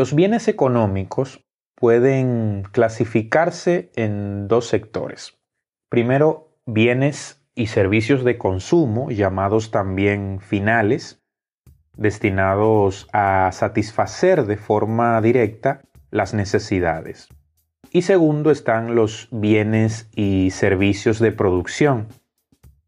Los 0.09 0.15
bienes 0.15 0.49
económicos 0.49 1.45
pueden 1.75 2.63
clasificarse 2.73 3.93
en 3.95 4.49
dos 4.49 4.67
sectores. 4.67 5.37
Primero, 5.91 6.57
bienes 6.65 7.45
y 7.55 7.67
servicios 7.67 8.25
de 8.25 8.39
consumo, 8.39 9.11
llamados 9.11 9.71
también 9.71 10.41
finales, 10.41 11.23
destinados 11.95 13.07
a 13.13 13.51
satisfacer 13.53 14.47
de 14.47 14.57
forma 14.57 15.21
directa 15.21 15.83
las 16.11 16.33
necesidades. 16.33 17.29
Y 17.93 18.01
segundo 18.01 18.51
están 18.51 18.95
los 18.95 19.29
bienes 19.31 20.09
y 20.15 20.53
servicios 20.53 21.19
de 21.19 21.33
producción, 21.33 22.09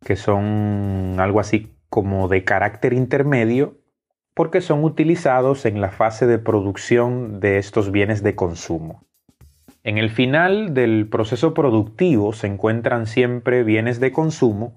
que 0.03 0.17
son 0.17 1.17
algo 1.19 1.39
así 1.39 1.77
como 1.91 2.29
de 2.29 2.45
carácter 2.45 2.95
intermedio 2.95 3.80
porque 4.35 4.61
son 4.61 4.85
utilizados 4.85 5.67
en 5.67 5.81
la 5.81 5.91
fase 5.91 6.27
de 6.27 6.39
producción 6.39 7.41
de 7.41 7.59
estos 7.59 7.91
bienes 7.91 8.23
de 8.23 8.35
consumo. 8.35 9.05
En 9.83 9.97
el 9.97 10.11
final 10.11 10.75
del 10.75 11.09
proceso 11.09 11.55
productivo 11.55 12.33
se 12.33 12.47
encuentran 12.47 13.07
siempre 13.07 13.65
bienes 13.65 13.99
de 13.99 14.13
consumo, 14.13 14.77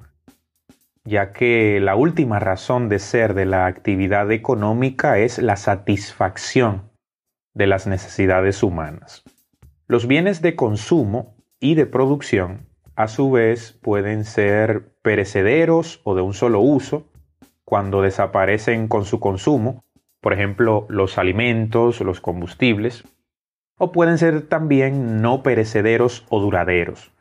ya 1.03 1.33
que 1.33 1.79
la 1.81 1.95
última 1.95 2.39
razón 2.39 2.87
de 2.87 2.99
ser 2.99 3.33
de 3.33 3.45
la 3.45 3.65
actividad 3.65 4.31
económica 4.31 5.19
es 5.19 5.39
la 5.39 5.57
satisfacción 5.57 6.89
de 7.53 7.67
las 7.67 7.85
necesidades 7.85 8.63
humanas. 8.63 9.23
Los 9.87 10.07
bienes 10.07 10.41
de 10.41 10.55
consumo 10.55 11.35
y 11.59 11.75
de 11.75 11.85
producción, 11.85 12.67
a 12.95 13.07
su 13.07 13.29
vez, 13.31 13.73
pueden 13.81 14.23
ser 14.23 14.93
perecederos 15.01 15.99
o 16.05 16.15
de 16.15 16.21
un 16.21 16.33
solo 16.33 16.61
uso, 16.61 17.05
cuando 17.73 18.03
desaparecen 18.03 18.87
con 18.87 19.03
su 19.03 19.19
consumo, 19.19 19.83
por 20.21 20.31
ejemplo, 20.31 20.85
los 20.89 21.17
alimentos, 21.17 22.01
los 22.01 22.21
combustibles, 22.21 23.03
o 23.79 23.91
pueden 23.91 24.19
ser 24.19 24.43
también 24.43 25.23
no 25.23 25.41
perecederos 25.41 26.23
o 26.29 26.39
duraderos, 26.39 27.11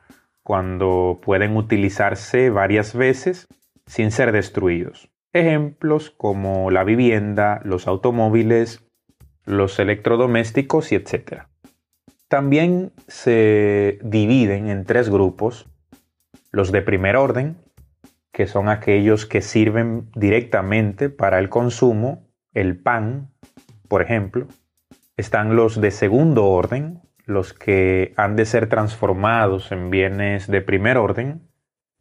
cuando 0.42 1.20
pueden 1.24 1.56
utilizarse 1.56 2.50
varias 2.50 2.94
veces 2.94 3.48
sin 3.86 4.10
ser 4.10 4.30
destruidos. 4.30 5.08
Ejemplos 5.32 6.10
como 6.10 6.70
la 6.70 6.84
vivienda, 6.84 7.62
los 7.64 7.86
automóviles, 7.86 8.84
los 9.46 9.78
electrodomésticos 9.78 10.92
etc. 10.92 11.44
También 12.28 12.92
se 13.08 13.98
dividen 14.02 14.68
en 14.68 14.84
tres 14.84 15.08
grupos, 15.08 15.66
los 16.50 16.72
de 16.72 16.82
primer 16.82 17.16
orden, 17.16 17.56
que 18.32 18.46
son 18.46 18.68
aquellos 18.68 19.26
que 19.26 19.42
sirven 19.42 20.10
directamente 20.14 21.10
para 21.10 21.38
el 21.38 21.48
consumo, 21.48 22.26
el 22.54 22.78
pan, 22.78 23.30
por 23.88 24.02
ejemplo. 24.02 24.46
Están 25.16 25.54
los 25.54 25.80
de 25.80 25.90
segundo 25.90 26.46
orden, 26.46 27.00
los 27.26 27.52
que 27.52 28.14
han 28.16 28.34
de 28.36 28.46
ser 28.46 28.68
transformados 28.68 29.70
en 29.70 29.90
bienes 29.90 30.46
de 30.46 30.62
primer 30.62 30.96
orden, 30.96 31.42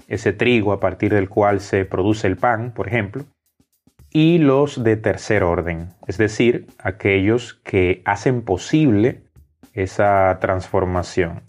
ese 0.08 0.34
trigo 0.34 0.74
a 0.74 0.80
partir 0.80 1.14
del 1.14 1.30
cual 1.30 1.60
se 1.60 1.86
produce 1.86 2.28
el 2.28 2.38
pan, 2.38 2.74
por 2.74 2.88
ejemplo 2.88 3.26
y 4.12 4.38
los 4.40 4.84
de 4.84 4.98
tercer 4.98 5.44
orden, 5.44 5.90
es 6.06 6.18
decir, 6.18 6.68
aquellos 6.78 7.54
que 7.64 8.02
hacen 8.06 8.42
posible 8.42 9.24
esa 9.74 10.38
transformación. 10.42 11.44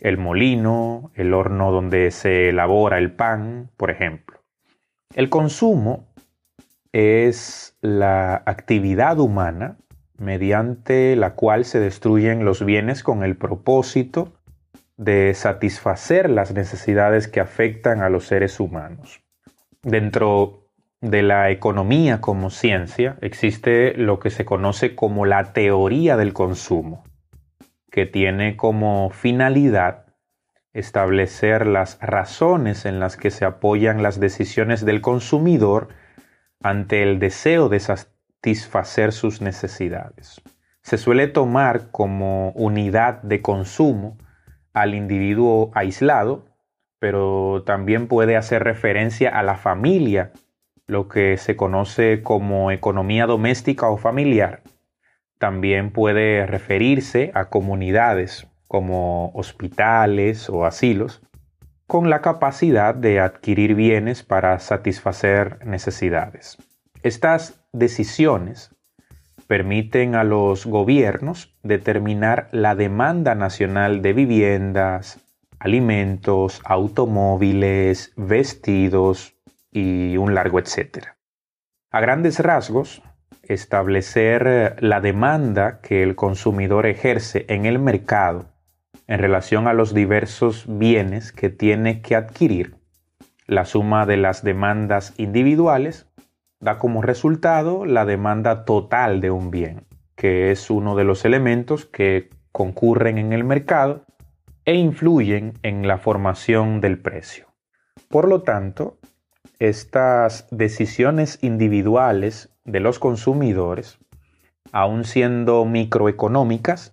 El 0.00 0.18
molino, 0.18 1.10
el 1.14 1.34
horno 1.34 1.72
donde 1.72 2.10
se 2.10 2.50
elabora 2.50 2.98
el 2.98 3.12
pan, 3.12 3.70
por 3.76 3.90
ejemplo. 3.90 4.40
El 5.14 5.28
consumo 5.28 6.06
es 6.92 7.76
la 7.80 8.42
actividad 8.46 9.18
humana 9.18 9.76
mediante 10.18 11.16
la 11.16 11.34
cual 11.34 11.64
se 11.64 11.80
destruyen 11.80 12.44
los 12.44 12.64
bienes 12.64 13.02
con 13.02 13.22
el 13.22 13.36
propósito 13.36 14.32
de 14.96 15.32
satisfacer 15.34 16.28
las 16.28 16.52
necesidades 16.52 17.28
que 17.28 17.40
afectan 17.40 18.02
a 18.02 18.08
los 18.08 18.26
seres 18.26 18.58
humanos. 18.58 19.22
Dentro 19.82 20.64
de 21.00 21.22
la 21.22 21.50
economía 21.50 22.20
como 22.20 22.50
ciencia 22.50 23.16
existe 23.20 23.94
lo 23.96 24.18
que 24.18 24.30
se 24.30 24.44
conoce 24.44 24.96
como 24.96 25.24
la 25.24 25.52
teoría 25.52 26.16
del 26.16 26.32
consumo, 26.32 27.04
que 27.90 28.06
tiene 28.06 28.56
como 28.56 29.10
finalidad 29.10 30.06
establecer 30.72 31.66
las 31.66 31.98
razones 32.00 32.84
en 32.84 33.00
las 33.00 33.16
que 33.16 33.30
se 33.30 33.44
apoyan 33.44 34.02
las 34.02 34.20
decisiones 34.20 34.84
del 34.84 35.00
consumidor 35.00 35.88
ante 36.62 37.02
el 37.02 37.18
deseo 37.18 37.68
de 37.68 37.80
satisfacer 37.80 39.12
sus 39.12 39.40
necesidades. 39.40 40.40
Se 40.82 40.98
suele 40.98 41.26
tomar 41.26 41.90
como 41.90 42.50
unidad 42.52 43.22
de 43.22 43.42
consumo 43.42 44.18
al 44.72 44.94
individuo 44.94 45.70
aislado, 45.74 46.46
pero 46.98 47.62
también 47.66 48.08
puede 48.08 48.36
hacer 48.36 48.64
referencia 48.64 49.30
a 49.30 49.42
la 49.42 49.56
familia 49.56 50.32
lo 50.86 51.08
que 51.08 51.36
se 51.36 51.56
conoce 51.56 52.22
como 52.22 52.70
economía 52.70 53.26
doméstica 53.26 53.88
o 53.88 53.98
familiar. 53.98 54.62
También 55.38 55.92
puede 55.92 56.46
referirse 56.46 57.30
a 57.34 57.46
comunidades 57.46 58.46
como 58.66 59.30
hospitales 59.34 60.50
o 60.50 60.66
asilos 60.66 61.22
con 61.86 62.10
la 62.10 62.20
capacidad 62.20 62.94
de 62.94 63.20
adquirir 63.20 63.74
bienes 63.74 64.22
para 64.22 64.58
satisfacer 64.58 65.64
necesidades. 65.66 66.58
Estas 67.02 67.64
decisiones 67.72 68.74
permiten 69.46 70.14
a 70.14 70.24
los 70.24 70.66
gobiernos 70.66 71.56
determinar 71.62 72.48
la 72.52 72.74
demanda 72.74 73.34
nacional 73.34 74.02
de 74.02 74.12
viviendas, 74.12 75.24
alimentos, 75.58 76.60
automóviles, 76.64 78.12
vestidos, 78.16 79.38
y 79.70 80.16
un 80.16 80.34
largo 80.34 80.58
etcétera. 80.58 81.16
A 81.90 82.00
grandes 82.00 82.38
rasgos, 82.40 83.02
establecer 83.48 84.46
eh, 84.46 84.76
la 84.78 85.00
demanda 85.00 85.80
que 85.80 86.02
el 86.02 86.14
consumidor 86.14 86.86
ejerce 86.86 87.44
en 87.48 87.66
el 87.66 87.78
mercado 87.78 88.46
en 89.06 89.18
relación 89.18 89.66
a 89.66 89.72
los 89.72 89.94
diversos 89.94 90.66
bienes 90.68 91.32
que 91.32 91.48
tiene 91.48 92.02
que 92.02 92.14
adquirir, 92.14 92.76
la 93.46 93.64
suma 93.64 94.04
de 94.04 94.18
las 94.18 94.44
demandas 94.44 95.14
individuales 95.16 96.06
da 96.60 96.78
como 96.78 97.00
resultado 97.00 97.86
la 97.86 98.04
demanda 98.04 98.66
total 98.66 99.22
de 99.22 99.30
un 99.30 99.50
bien, 99.50 99.86
que 100.14 100.50
es 100.50 100.70
uno 100.70 100.94
de 100.96 101.04
los 101.04 101.24
elementos 101.24 101.86
que 101.86 102.28
concurren 102.52 103.16
en 103.16 103.32
el 103.32 103.44
mercado 103.44 104.04
e 104.66 104.74
influyen 104.74 105.54
en 105.62 105.88
la 105.88 105.96
formación 105.96 106.82
del 106.82 107.00
precio. 107.00 107.46
Por 108.08 108.28
lo 108.28 108.42
tanto, 108.42 108.98
estas 109.58 110.46
decisiones 110.50 111.38
individuales 111.42 112.50
de 112.68 112.80
los 112.80 112.98
consumidores, 112.98 113.98
aun 114.72 115.04
siendo 115.04 115.64
microeconómicas, 115.64 116.92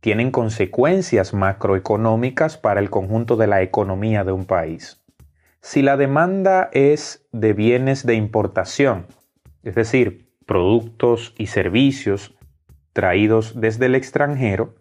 tienen 0.00 0.30
consecuencias 0.30 1.34
macroeconómicas 1.34 2.56
para 2.56 2.80
el 2.80 2.88
conjunto 2.88 3.36
de 3.36 3.48
la 3.48 3.62
economía 3.62 4.22
de 4.22 4.32
un 4.32 4.46
país. 4.46 5.02
Si 5.60 5.82
la 5.82 5.96
demanda 5.96 6.70
es 6.72 7.26
de 7.32 7.52
bienes 7.52 8.06
de 8.06 8.14
importación, 8.14 9.06
es 9.64 9.74
decir, 9.74 10.32
productos 10.46 11.34
y 11.36 11.48
servicios 11.48 12.36
traídos 12.92 13.60
desde 13.60 13.86
el 13.86 13.96
extranjero, 13.96 14.76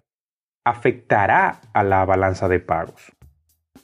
afectará 0.64 1.62
a 1.74 1.84
la 1.84 2.06
balanza 2.06 2.48
de 2.48 2.60
pagos 2.60 3.17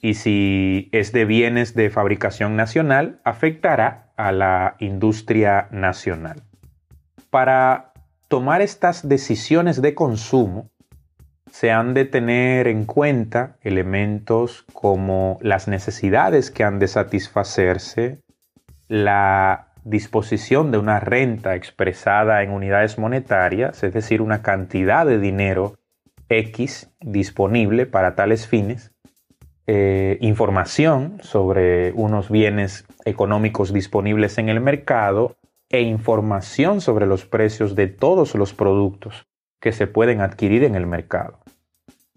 y 0.04 0.12
si 0.12 0.90
es 0.92 1.12
de 1.12 1.24
bienes 1.24 1.72
de 1.72 1.88
fabricación 1.88 2.56
nacional, 2.56 3.22
afectará 3.24 4.12
a 4.18 4.32
la 4.32 4.76
industria 4.78 5.68
nacional. 5.70 6.42
Para 7.30 7.94
tomar 8.28 8.60
estas 8.60 9.08
decisiones 9.08 9.80
de 9.80 9.94
consumo, 9.94 10.68
se 11.50 11.70
han 11.70 11.94
de 11.94 12.04
tener 12.04 12.68
en 12.68 12.84
cuenta 12.84 13.56
elementos 13.62 14.66
como 14.74 15.38
las 15.40 15.68
necesidades 15.68 16.50
que 16.50 16.64
han 16.64 16.78
de 16.78 16.88
satisfacerse, 16.88 18.20
la 18.88 19.72
disposición 19.84 20.70
de 20.70 20.76
una 20.76 21.00
renta 21.00 21.54
expresada 21.54 22.42
en 22.42 22.50
unidades 22.50 22.98
monetarias, 22.98 23.82
es 23.82 23.94
decir, 23.94 24.20
una 24.20 24.42
cantidad 24.42 25.06
de 25.06 25.18
dinero 25.18 25.78
X 26.28 26.90
disponible 27.00 27.86
para 27.86 28.14
tales 28.14 28.46
fines, 28.46 28.93
eh, 29.66 30.18
información 30.20 31.18
sobre 31.22 31.92
unos 31.92 32.30
bienes 32.30 32.84
económicos 33.04 33.72
disponibles 33.72 34.36
en 34.38 34.48
el 34.48 34.60
mercado 34.60 35.36
e 35.70 35.80
información 35.80 36.80
sobre 36.80 37.06
los 37.06 37.24
precios 37.24 37.74
de 37.74 37.86
todos 37.86 38.34
los 38.34 38.52
productos 38.52 39.26
que 39.60 39.72
se 39.72 39.86
pueden 39.86 40.20
adquirir 40.20 40.64
en 40.64 40.74
el 40.74 40.86
mercado. 40.86 41.38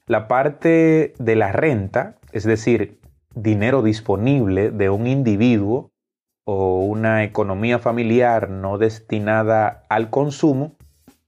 La 0.06 0.28
parte 0.28 1.14
de 1.18 1.36
la 1.36 1.52
renta, 1.52 2.18
es 2.34 2.44
decir, 2.44 3.00
dinero 3.34 3.82
disponible 3.82 4.72
de 4.72 4.90
un 4.90 5.08
individuo 5.08 5.92
o 6.46 6.82
una 6.82 7.24
economía 7.24 7.80
familiar 7.80 8.50
no 8.50 8.78
destinada 8.78 9.86
al 9.90 10.10
consumo, 10.10 10.76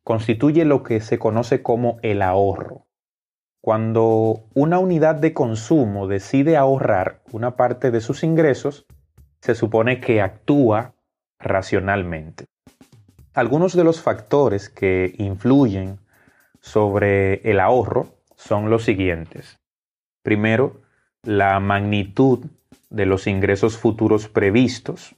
constituye 0.03 0.65
lo 0.65 0.83
que 0.83 1.01
se 1.01 1.17
conoce 1.17 1.61
como 1.61 1.99
el 2.01 2.21
ahorro. 2.21 2.88
Cuando 3.69 4.47
una 4.55 4.79
unidad 4.79 5.13
de 5.13 5.31
consumo 5.31 6.07
decide 6.07 6.57
ahorrar 6.57 7.21
una 7.31 7.55
parte 7.55 7.91
de 7.91 8.01
sus 8.01 8.23
ingresos, 8.23 8.87
se 9.41 9.53
supone 9.53 9.99
que 9.99 10.23
actúa 10.23 10.95
racionalmente. 11.37 12.45
Algunos 13.35 13.75
de 13.75 13.83
los 13.83 14.01
factores 14.01 14.69
que 14.69 15.13
influyen 15.19 15.99
sobre 16.59 17.47
el 17.47 17.59
ahorro 17.59 18.07
son 18.35 18.71
los 18.71 18.85
siguientes. 18.85 19.59
Primero, 20.23 20.81
la 21.21 21.59
magnitud 21.59 22.47
de 22.89 23.05
los 23.05 23.27
ingresos 23.27 23.77
futuros 23.77 24.29
previstos. 24.29 25.15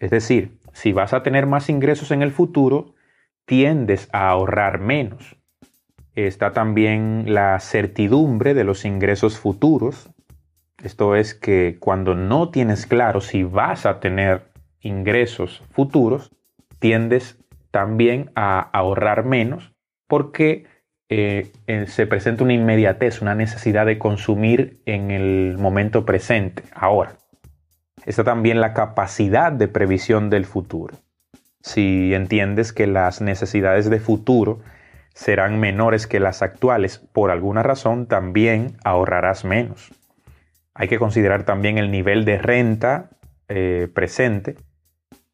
Es 0.00 0.10
decir, 0.10 0.58
si 0.72 0.92
vas 0.92 1.12
a 1.12 1.22
tener 1.22 1.46
más 1.46 1.68
ingresos 1.68 2.10
en 2.10 2.22
el 2.22 2.32
futuro, 2.32 2.96
tiendes 3.44 4.08
a 4.12 4.28
ahorrar 4.28 4.80
menos. 4.80 5.36
Está 6.14 6.52
también 6.52 7.32
la 7.32 7.58
certidumbre 7.60 8.54
de 8.54 8.64
los 8.64 8.84
ingresos 8.84 9.38
futuros. 9.38 10.10
Esto 10.82 11.16
es 11.16 11.34
que 11.34 11.78
cuando 11.80 12.14
no 12.14 12.50
tienes 12.50 12.86
claro 12.86 13.20
si 13.20 13.44
vas 13.44 13.86
a 13.86 14.00
tener 14.00 14.52
ingresos 14.80 15.62
futuros, 15.70 16.30
tiendes 16.78 17.38
también 17.70 18.30
a 18.34 18.60
ahorrar 18.60 19.24
menos 19.24 19.72
porque 20.06 20.66
eh, 21.08 21.50
se 21.86 22.06
presenta 22.06 22.44
una 22.44 22.52
inmediatez, 22.52 23.22
una 23.22 23.34
necesidad 23.34 23.86
de 23.86 23.98
consumir 23.98 24.80
en 24.86 25.10
el 25.10 25.56
momento 25.58 26.04
presente, 26.04 26.62
ahora. 26.74 27.16
Está 28.04 28.24
también 28.24 28.60
la 28.60 28.74
capacidad 28.74 29.52
de 29.52 29.68
previsión 29.68 30.28
del 30.28 30.44
futuro. 30.44 30.96
Si 31.60 32.12
entiendes 32.14 32.72
que 32.72 32.86
las 32.86 33.20
necesidades 33.20 33.88
de 33.88 34.00
futuro 34.00 34.60
serán 35.14 35.60
menores 35.60 36.06
que 36.06 36.20
las 36.20 36.42
actuales 36.42 36.98
por 36.98 37.30
alguna 37.30 37.62
razón, 37.62 38.06
también 38.06 38.76
ahorrarás 38.84 39.44
menos. 39.44 39.92
Hay 40.74 40.88
que 40.88 40.98
considerar 40.98 41.44
también 41.44 41.78
el 41.78 41.90
nivel 41.90 42.24
de 42.24 42.38
renta 42.38 43.10
eh, 43.48 43.88
presente. 43.92 44.56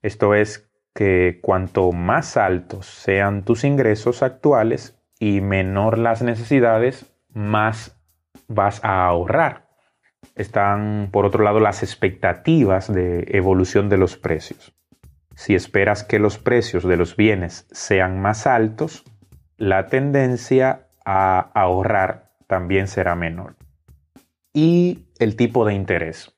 Esto 0.03 0.35
es 0.35 0.69
que 0.95 1.39
cuanto 1.43 1.93
más 1.93 2.37
altos 2.37 2.87
sean 2.87 3.45
tus 3.45 3.65
ingresos 3.65 4.23
actuales, 4.23 4.99
y 5.19 5.41
menor 5.41 5.99
las 5.99 6.23
necesidades, 6.23 7.07
más 7.33 8.01
vas 8.47 8.83
a 8.85 9.07
ahorrar. 9.07 9.69
Están, 10.35 11.09
por 11.13 11.27
otro 11.27 11.43
lado, 11.45 11.61
las 11.61 11.83
expectativas 11.83 12.93
de 12.93 13.25
evolución 13.29 13.89
de 13.89 13.99
los 13.99 14.17
precios. 14.17 14.75
Si 15.35 15.55
esperas 15.55 16.05
que 16.05 16.19
los 16.19 16.39
precios 16.39 16.85
de 16.85 16.97
los 16.97 17.17
bienes 17.17 17.67
sean 17.71 18.21
más 18.21 18.47
altos, 18.47 19.05
la 19.59 19.89
tendencia 19.89 20.87
a 21.05 21.41
ahorrar 21.53 22.31
también 22.47 22.87
será 22.87 23.17
menor. 23.17 23.57
Y 24.55 25.09
el 25.19 25.35
tipo 25.35 25.65
de 25.65 25.75
interés. 25.75 26.33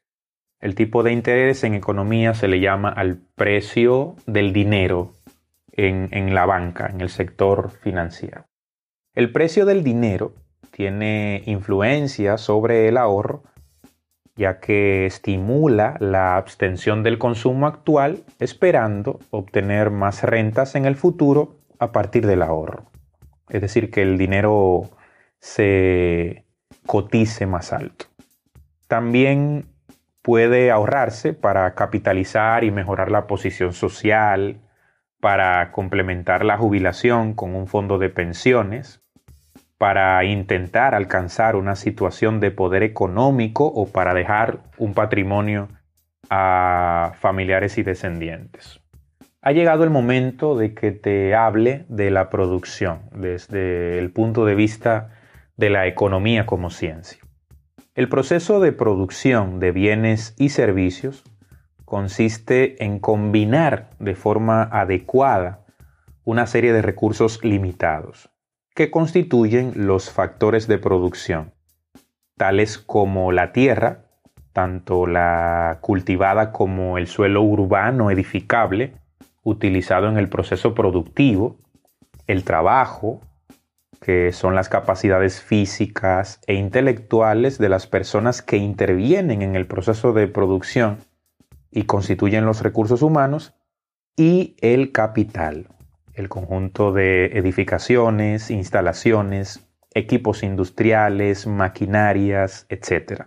El 0.58 0.74
tipo 0.74 1.02
de 1.02 1.12
interés 1.12 1.62
en 1.64 1.74
economía 1.74 2.32
se 2.34 2.48
le 2.48 2.60
llama 2.60 2.88
al 2.88 3.18
precio 3.36 4.16
del 4.26 4.52
dinero 4.52 5.12
en, 5.72 6.08
en 6.12 6.34
la 6.34 6.46
banca, 6.46 6.86
en 6.86 7.02
el 7.02 7.10
sector 7.10 7.70
financiero. 7.70 8.46
El 9.14 9.32
precio 9.32 9.66
del 9.66 9.84
dinero 9.84 10.34
tiene 10.70 11.42
influencia 11.44 12.38
sobre 12.38 12.88
el 12.88 12.96
ahorro, 12.96 13.42
ya 14.34 14.60
que 14.60 15.04
estimula 15.04 15.96
la 16.00 16.36
abstención 16.36 17.02
del 17.02 17.18
consumo 17.18 17.66
actual 17.66 18.24
esperando 18.38 19.20
obtener 19.30 19.90
más 19.90 20.22
rentas 20.22 20.74
en 20.74 20.86
el 20.86 20.96
futuro 20.96 21.58
a 21.78 21.92
partir 21.92 22.26
del 22.26 22.42
ahorro. 22.42 22.89
Es 23.50 23.60
decir, 23.60 23.90
que 23.90 24.02
el 24.02 24.18
dinero 24.18 24.90
se 25.38 26.44
cotice 26.86 27.46
más 27.46 27.72
alto. 27.72 28.06
También 28.86 29.66
puede 30.22 30.70
ahorrarse 30.70 31.32
para 31.32 31.74
capitalizar 31.74 32.64
y 32.64 32.70
mejorar 32.70 33.10
la 33.10 33.26
posición 33.26 33.72
social, 33.72 34.60
para 35.20 35.70
complementar 35.72 36.44
la 36.44 36.56
jubilación 36.56 37.34
con 37.34 37.54
un 37.54 37.66
fondo 37.66 37.98
de 37.98 38.08
pensiones, 38.08 39.02
para 39.78 40.22
intentar 40.24 40.94
alcanzar 40.94 41.56
una 41.56 41.76
situación 41.76 42.40
de 42.40 42.50
poder 42.50 42.82
económico 42.82 43.66
o 43.66 43.86
para 43.86 44.12
dejar 44.14 44.58
un 44.76 44.94
patrimonio 44.94 45.68
a 46.28 47.12
familiares 47.18 47.78
y 47.78 47.82
descendientes. 47.82 48.79
Ha 49.42 49.52
llegado 49.52 49.84
el 49.84 49.90
momento 49.90 50.54
de 50.54 50.74
que 50.74 50.92
te 50.92 51.34
hable 51.34 51.86
de 51.88 52.10
la 52.10 52.28
producción 52.28 53.00
desde 53.14 53.98
el 53.98 54.10
punto 54.10 54.44
de 54.44 54.54
vista 54.54 55.12
de 55.56 55.70
la 55.70 55.86
economía 55.86 56.44
como 56.44 56.68
ciencia. 56.68 57.22
El 57.94 58.10
proceso 58.10 58.60
de 58.60 58.72
producción 58.72 59.58
de 59.58 59.72
bienes 59.72 60.34
y 60.38 60.50
servicios 60.50 61.24
consiste 61.86 62.84
en 62.84 62.98
combinar 62.98 63.88
de 63.98 64.14
forma 64.14 64.62
adecuada 64.62 65.64
una 66.24 66.46
serie 66.46 66.74
de 66.74 66.82
recursos 66.82 67.42
limitados, 67.42 68.30
que 68.74 68.90
constituyen 68.90 69.72
los 69.74 70.10
factores 70.10 70.66
de 70.66 70.76
producción, 70.76 71.54
tales 72.36 72.76
como 72.76 73.32
la 73.32 73.52
tierra, 73.52 74.04
tanto 74.52 75.06
la 75.06 75.78
cultivada 75.80 76.52
como 76.52 76.98
el 76.98 77.06
suelo 77.06 77.40
urbano 77.40 78.10
edificable, 78.10 78.99
utilizado 79.42 80.08
en 80.08 80.18
el 80.18 80.28
proceso 80.28 80.74
productivo, 80.74 81.56
el 82.26 82.44
trabajo, 82.44 83.20
que 84.00 84.32
son 84.32 84.54
las 84.54 84.68
capacidades 84.68 85.42
físicas 85.42 86.40
e 86.46 86.54
intelectuales 86.54 87.58
de 87.58 87.68
las 87.68 87.86
personas 87.86 88.42
que 88.42 88.56
intervienen 88.56 89.42
en 89.42 89.56
el 89.56 89.66
proceso 89.66 90.12
de 90.12 90.26
producción 90.26 90.98
y 91.70 91.84
constituyen 91.84 92.46
los 92.46 92.62
recursos 92.62 93.02
humanos, 93.02 93.54
y 94.16 94.56
el 94.60 94.92
capital, 94.92 95.68
el 96.14 96.28
conjunto 96.28 96.92
de 96.92 97.26
edificaciones, 97.26 98.50
instalaciones, 98.50 99.66
equipos 99.94 100.42
industriales, 100.42 101.46
maquinarias, 101.46 102.66
etc. 102.68 103.24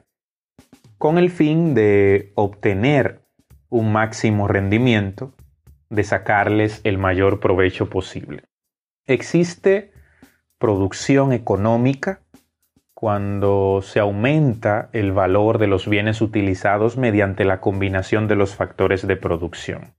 Con 0.97 1.17
el 1.17 1.29
fin 1.29 1.73
de 1.73 2.31
obtener 2.35 3.21
un 3.69 3.91
máximo 3.91 4.47
rendimiento, 4.47 5.33
de 5.93 6.03
sacarles 6.03 6.81
el 6.83 6.97
mayor 6.97 7.39
provecho 7.39 7.89
posible. 7.89 8.43
Existe 9.05 9.91
producción 10.57 11.33
económica 11.33 12.21
cuando 12.93 13.81
se 13.83 13.99
aumenta 13.99 14.89
el 14.93 15.11
valor 15.11 15.57
de 15.57 15.67
los 15.67 15.87
bienes 15.87 16.21
utilizados 16.21 16.97
mediante 16.97 17.45
la 17.45 17.59
combinación 17.59 18.27
de 18.27 18.35
los 18.35 18.55
factores 18.55 19.05
de 19.05 19.17
producción. 19.17 19.93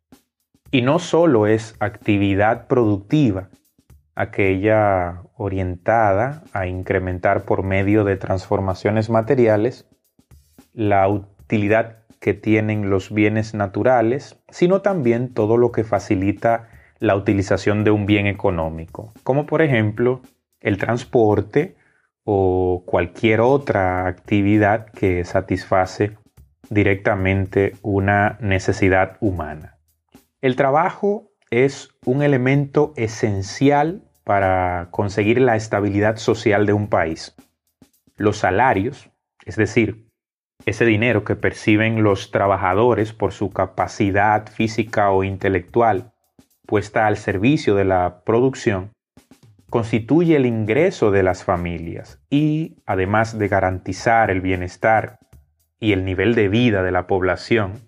Y 0.71 0.83
no 0.83 0.99
solo 0.99 1.47
es 1.47 1.77
actividad 1.79 2.67
productiva, 2.67 3.51
aquella 4.17 5.23
orientada 5.37 6.45
a 6.53 6.67
incrementar 6.67 7.45
por 7.45 7.63
medio 7.63 8.05
de 8.05 8.17
transformaciones 8.17 9.11
materiales 9.11 9.87
la 10.73 11.07
utilidad 11.09 11.99
que 12.21 12.33
tienen 12.33 12.89
los 12.89 13.13
bienes 13.13 13.53
naturales, 13.53 14.43
sino 14.55 14.83
también 14.83 15.35
todo 15.35 15.57
lo 15.57 15.73
que 15.73 15.83
facilita 15.83 16.69
la 17.01 17.17
utilización 17.17 17.83
de 17.83 17.91
un 17.91 18.07
bien 18.07 18.29
económico, 18.29 19.13
como 19.25 19.47
por 19.47 19.63
ejemplo 19.63 20.21
el 20.61 20.79
transporte 20.79 21.75
o 22.23 22.85
cualquier 22.87 23.41
otra 23.41 24.07
actividad 24.07 24.87
que 24.87 25.25
satisface 25.25 26.17
directamente 26.71 27.73
una 27.83 28.39
necesidad 28.41 29.17
humana. 29.19 29.77
El 30.41 30.55
trabajo 30.55 31.33
es 31.51 31.89
un 32.05 32.23
elemento 32.23 32.93
esencial 32.95 34.05
para 34.23 34.87
conseguir 34.93 35.41
la 35.41 35.57
estabilidad 35.57 36.17
social 36.17 36.65
de 36.65 36.75
un 36.75 36.87
país. 36.87 37.35
Los 38.17 38.39
salarios, 38.39 39.11
es 39.45 39.57
decir, 39.57 40.04
ese 40.67 40.85
dinero 40.85 41.25
que 41.25 41.37
perciben 41.37 42.03
los 42.03 42.31
trabajadores 42.31 43.13
por 43.13 43.33
su 43.33 43.51
capacidad 43.51 44.47
física 44.49 45.11
o 45.11 45.25
intelectual 45.25 46.13
puesta 46.67 47.07
al 47.07 47.17
servicio 47.17 47.75
de 47.75 47.85
la 47.85 48.23
producción, 48.25 48.91
constituye 49.69 50.37
el 50.37 50.47
ingreso 50.47 51.11
de 51.11 51.23
las 51.23 51.45
familias 51.45 52.21
y, 52.31 52.77
además 52.87 53.39
de 53.39 53.49
garantizar 53.49 54.31
el 54.31 54.41
bienestar 54.41 55.19
y 55.81 55.93
el 55.93 56.05
nivel 56.05 56.35
de 56.35 56.49
vida 56.49 56.83
de 56.83 56.93
la 56.93 57.07
población, 57.07 57.83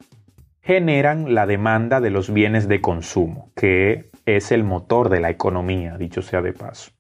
generan 0.61 1.33
la 1.33 1.47
demanda 1.47 2.01
de 2.01 2.11
los 2.11 2.33
bienes 2.33 2.67
de 2.67 2.81
consumo, 2.81 3.53
que 3.55 4.11
es 4.27 4.51
el 4.51 4.65
motor 4.65 5.09
de 5.09 5.21
la 5.21 5.31
economía, 5.31 5.97
dicho 5.97 6.23
sea 6.23 6.43
de 6.43 6.53
paso. 6.53 6.91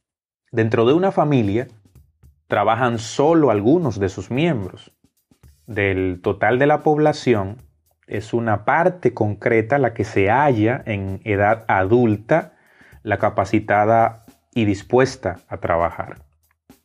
Dentro 0.53 0.87
de 0.87 0.95
una 0.95 1.11
familia 1.11 1.67
trabajan 2.47 3.01
solo 3.01 3.51
algunos 3.51 3.99
de 3.99 4.09
sus 4.09 4.31
miembros. 4.31 4.93
Del 5.67 6.21
total 6.23 6.61
de 6.61 6.67
la 6.67 6.85
población 6.85 7.57
es 8.07 8.33
una 8.33 8.65
parte 8.65 9.15
concreta 9.15 9.79
la 9.79 9.95
que 9.95 10.05
se 10.05 10.31
halla 10.31 10.81
en 10.87 11.21
edad 11.25 11.65
adulta, 11.67 12.53
la 13.03 13.19
capacitada 13.19 14.25
y 14.55 14.65
dispuesta 14.65 15.41
a 15.49 15.57
trabajar. 15.59 16.19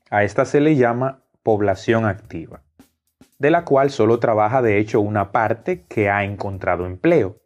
A 0.10 0.24
esta 0.24 0.46
se 0.46 0.62
le 0.62 0.76
llama 0.76 1.22
población 1.44 2.06
activa, 2.06 2.63
de 3.38 3.52
la 3.52 3.65
cual 3.65 3.91
solo 3.91 4.20
trabaja 4.20 4.63
de 4.63 4.80
hecho 4.80 5.00
una 5.00 5.32
parte 5.32 5.86
que 5.88 6.10
ha 6.10 6.24
encontrado 6.24 6.88
empleo, 6.88 7.38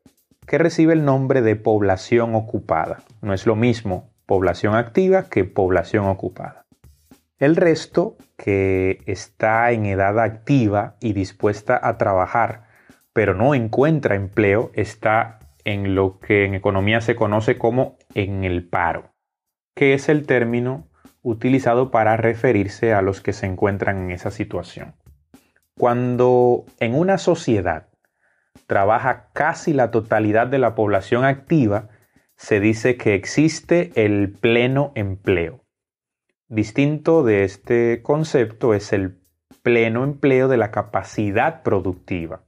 que 0.47 0.57
recibe 0.57 0.93
el 0.93 1.03
nombre 1.03 1.41
de 1.41 1.57
población 1.57 2.33
ocupada. 2.33 2.99
No 3.21 3.33
es 3.33 3.45
lo 3.45 3.57
mismo 3.57 4.09
población 4.25 4.73
activa 4.73 5.23
que 5.23 5.43
población 5.43 6.05
ocupada. 6.05 6.64
El 7.37 7.57
resto, 7.57 8.15
que 8.37 9.01
está 9.07 9.69
en 9.71 9.85
edad 9.85 10.19
activa 10.21 10.95
y 11.01 11.11
dispuesta 11.11 11.77
a 11.81 11.97
trabajar, 11.97 12.63
pero 13.11 13.33
no 13.33 13.53
encuentra 13.53 14.15
empleo, 14.15 14.71
está 14.73 15.39
en 15.65 15.95
lo 15.95 16.19
que 16.19 16.45
en 16.45 16.53
economía 16.53 17.01
se 17.01 17.17
conoce 17.17 17.57
como 17.57 17.97
en 18.13 18.45
el 18.45 18.65
paro, 18.65 19.13
que 19.75 19.93
es 19.93 20.07
el 20.07 20.25
término 20.25 20.87
utilizado 21.23 21.91
para 21.91 22.15
referirse 22.15 22.93
a 22.93 23.01
los 23.01 23.19
que 23.19 23.33
se 23.33 23.47
encuentran 23.47 24.03
en 24.03 24.11
esa 24.11 24.31
situación. 24.31 24.95
Cuando 25.77 26.63
en 26.79 26.95
una 26.95 27.17
sociedad 27.17 27.89
trabaja 28.65 29.27
casi 29.33 29.73
la 29.73 29.91
totalidad 29.91 30.47
de 30.47 30.59
la 30.59 30.73
población 30.73 31.25
activa, 31.25 31.89
se 32.37 32.61
dice 32.61 32.95
que 32.95 33.13
existe 33.13 33.91
el 33.95 34.31
pleno 34.31 34.93
empleo. 34.95 35.64
Distinto 36.47 37.23
de 37.23 37.43
este 37.43 38.03
concepto 38.03 38.75
es 38.75 38.93
el 38.93 39.17
pleno 39.63 40.03
empleo 40.03 40.47
de 40.47 40.57
la 40.57 40.69
capacidad 40.69 41.63
productiva, 41.63 42.43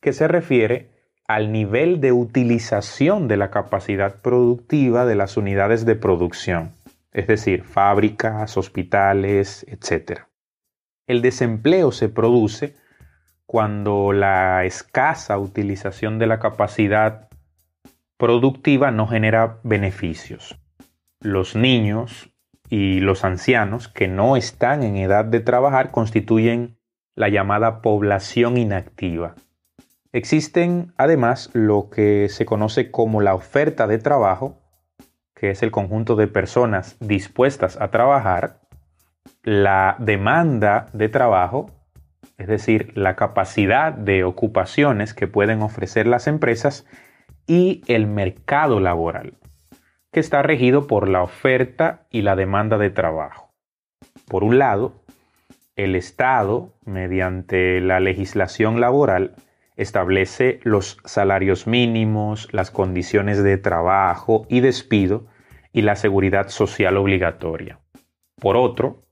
que 0.00 0.12
se 0.12 0.28
refiere 0.28 0.92
al 1.26 1.50
nivel 1.50 2.00
de 2.00 2.12
utilización 2.12 3.26
de 3.26 3.36
la 3.36 3.50
capacidad 3.50 4.20
productiva 4.20 5.04
de 5.04 5.16
las 5.16 5.36
unidades 5.36 5.84
de 5.84 5.96
producción, 5.96 6.70
es 7.12 7.26
decir, 7.26 7.64
fábricas, 7.64 8.56
hospitales, 8.56 9.66
etc. 9.68 10.20
El 11.08 11.20
desempleo 11.20 11.90
se 11.90 12.08
produce 12.08 12.76
cuando 13.46 14.12
la 14.12 14.64
escasa 14.64 15.38
utilización 15.38 16.20
de 16.20 16.28
la 16.28 16.38
capacidad 16.38 17.28
productiva 18.16 18.92
no 18.92 19.08
genera 19.08 19.58
beneficios. 19.64 20.56
Los 21.18 21.56
niños 21.56 22.33
y 22.74 22.98
los 22.98 23.24
ancianos 23.24 23.86
que 23.86 24.08
no 24.08 24.36
están 24.36 24.82
en 24.82 24.96
edad 24.96 25.24
de 25.24 25.38
trabajar 25.38 25.92
constituyen 25.92 26.76
la 27.14 27.28
llamada 27.28 27.82
población 27.82 28.56
inactiva. 28.56 29.36
Existen 30.10 30.92
además 30.96 31.50
lo 31.52 31.88
que 31.88 32.28
se 32.28 32.44
conoce 32.44 32.90
como 32.90 33.20
la 33.20 33.36
oferta 33.36 33.86
de 33.86 33.98
trabajo, 33.98 34.58
que 35.36 35.50
es 35.50 35.62
el 35.62 35.70
conjunto 35.70 36.16
de 36.16 36.26
personas 36.26 36.96
dispuestas 36.98 37.80
a 37.80 37.92
trabajar, 37.92 38.58
la 39.44 39.94
demanda 40.00 40.86
de 40.92 41.08
trabajo, 41.08 41.70
es 42.38 42.48
decir, 42.48 42.90
la 42.96 43.14
capacidad 43.14 43.92
de 43.92 44.24
ocupaciones 44.24 45.14
que 45.14 45.28
pueden 45.28 45.62
ofrecer 45.62 46.08
las 46.08 46.26
empresas 46.26 46.86
y 47.46 47.82
el 47.86 48.08
mercado 48.08 48.80
laboral, 48.80 49.34
que 50.14 50.20
está 50.20 50.42
regido 50.42 50.86
por 50.86 51.08
la 51.08 51.22
oferta 51.22 52.06
y 52.08 52.22
la 52.22 52.36
demanda 52.36 52.78
de 52.78 52.88
trabajo. 52.88 53.50
Por 54.28 54.44
un 54.44 54.58
lado, 54.58 55.02
el 55.74 55.96
Estado, 55.96 56.72
mediante 56.86 57.80
la 57.80 57.98
legislación 57.98 58.80
laboral, 58.80 59.34
establece 59.76 60.60
los 60.62 60.98
salarios 61.04 61.66
mínimos, 61.66 62.48
las 62.52 62.70
condiciones 62.70 63.42
de 63.42 63.58
trabajo 63.58 64.46
y 64.48 64.60
despido 64.60 65.26
y 65.72 65.82
la 65.82 65.96
seguridad 65.96 66.48
social 66.48 66.96
obligatoria. 66.96 67.80
Por 68.40 68.56
otro, 68.56 69.02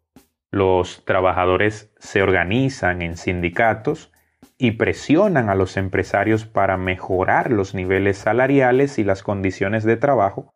los 0.52 1.04
trabajadores 1.04 1.92
se 1.98 2.22
organizan 2.22 3.02
en 3.02 3.16
sindicatos 3.16 4.12
y 4.56 4.72
presionan 4.72 5.50
a 5.50 5.56
los 5.56 5.76
empresarios 5.76 6.44
para 6.44 6.76
mejorar 6.76 7.50
los 7.50 7.74
niveles 7.74 8.18
salariales 8.18 9.00
y 9.00 9.04
las 9.04 9.24
condiciones 9.24 9.82
de 9.82 9.96
trabajo. 9.96 10.54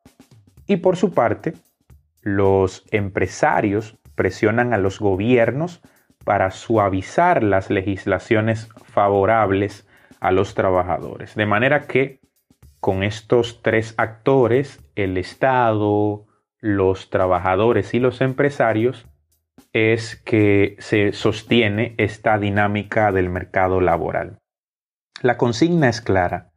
Y 0.66 0.78
por 0.78 0.96
su 0.96 1.12
parte, 1.12 1.54
los 2.22 2.84
empresarios 2.90 3.98
presionan 4.14 4.72
a 4.72 4.78
los 4.78 4.98
gobiernos 4.98 5.80
para 6.24 6.50
suavizar 6.50 7.44
las 7.44 7.70
legislaciones 7.70 8.68
favorables 8.84 9.86
a 10.20 10.32
los 10.32 10.54
trabajadores. 10.54 11.36
De 11.36 11.46
manera 11.46 11.82
que 11.82 12.20
con 12.80 13.02
estos 13.02 13.62
tres 13.62 13.94
actores, 13.96 14.84
el 14.96 15.18
Estado, 15.18 16.26
los 16.58 17.10
trabajadores 17.10 17.94
y 17.94 18.00
los 18.00 18.20
empresarios, 18.20 19.06
es 19.72 20.16
que 20.16 20.76
se 20.78 21.12
sostiene 21.12 21.94
esta 21.98 22.38
dinámica 22.38 23.12
del 23.12 23.28
mercado 23.28 23.80
laboral. 23.80 24.38
La 25.22 25.36
consigna 25.36 25.88
es 25.88 26.00
clara. 26.00 26.50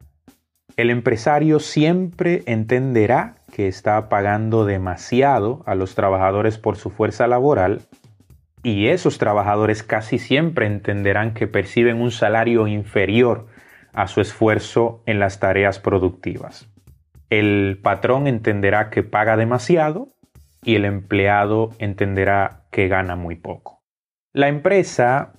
El 0.76 0.90
empresario 0.90 1.60
siempre 1.60 2.42
entenderá 2.46 3.36
que 3.52 3.68
está 3.68 4.08
pagando 4.08 4.64
demasiado 4.64 5.62
a 5.66 5.74
los 5.74 5.94
trabajadores 5.94 6.58
por 6.58 6.76
su 6.76 6.90
fuerza 6.90 7.26
laboral 7.26 7.82
y 8.62 8.88
esos 8.88 9.18
trabajadores 9.18 9.82
casi 9.82 10.18
siempre 10.18 10.66
entenderán 10.66 11.34
que 11.34 11.46
perciben 11.46 12.00
un 12.00 12.10
salario 12.10 12.66
inferior 12.66 13.46
a 13.92 14.06
su 14.06 14.20
esfuerzo 14.20 15.02
en 15.06 15.18
las 15.18 15.40
tareas 15.40 15.78
productivas. 15.78 16.68
El 17.30 17.78
patrón 17.82 18.26
entenderá 18.26 18.90
que 18.90 19.02
paga 19.02 19.36
demasiado 19.36 20.08
y 20.62 20.76
el 20.76 20.84
empleado 20.84 21.70
entenderá 21.78 22.64
que 22.70 22.88
gana 22.88 23.16
muy 23.16 23.36
poco. 23.36 23.82
La 24.32 24.48
empresa 24.48 25.32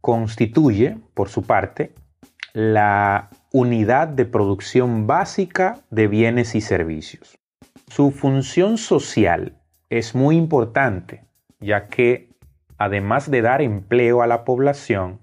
constituye, 0.00 0.96
por 1.14 1.28
su 1.28 1.42
parte, 1.42 1.94
la 2.52 3.30
unidad 3.52 4.08
de 4.08 4.24
producción 4.24 5.06
básica 5.06 5.80
de 5.90 6.08
bienes 6.08 6.54
y 6.54 6.62
servicios. 6.62 7.38
Su 7.88 8.10
función 8.10 8.78
social 8.78 9.58
es 9.90 10.14
muy 10.14 10.36
importante, 10.36 11.24
ya 11.60 11.88
que, 11.88 12.30
además 12.78 13.30
de 13.30 13.42
dar 13.42 13.60
empleo 13.60 14.22
a 14.22 14.26
la 14.26 14.44
población, 14.44 15.20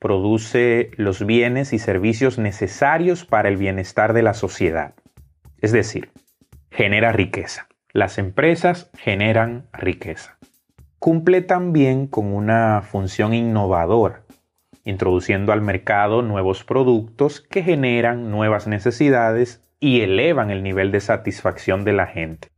produce 0.00 0.90
los 0.96 1.24
bienes 1.24 1.72
y 1.72 1.78
servicios 1.78 2.38
necesarios 2.38 3.24
para 3.24 3.48
el 3.48 3.56
bienestar 3.56 4.14
de 4.14 4.22
la 4.22 4.34
sociedad. 4.34 4.94
Es 5.60 5.70
decir, 5.70 6.10
genera 6.72 7.12
riqueza. 7.12 7.68
Las 7.92 8.18
empresas 8.18 8.90
generan 8.96 9.68
riqueza. 9.72 10.38
Cumple 10.98 11.42
también 11.42 12.08
con 12.08 12.32
una 12.32 12.82
función 12.82 13.32
innovadora, 13.32 14.22
introduciendo 14.84 15.52
al 15.52 15.60
mercado 15.60 16.22
nuevos 16.22 16.64
productos 16.64 17.40
que 17.40 17.62
generan 17.62 18.30
nuevas 18.30 18.66
necesidades 18.66 19.62
y 19.78 20.00
elevan 20.00 20.50
el 20.50 20.62
nivel 20.62 20.92
de 20.92 21.00
satisfacción 21.00 21.84
de 21.84 21.92
la 21.92 22.06
gente. 22.06 22.48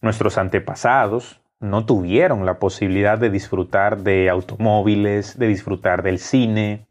Nuestros 0.00 0.38
antepasados 0.38 1.40
no 1.60 1.86
tuvieron 1.86 2.44
la 2.44 2.58
posibilidad 2.58 3.18
de 3.18 3.30
disfrutar 3.30 3.98
de 3.98 4.28
automóviles, 4.28 5.38
de 5.38 5.46
disfrutar 5.46 6.02
del 6.02 6.18
cine, 6.18 6.86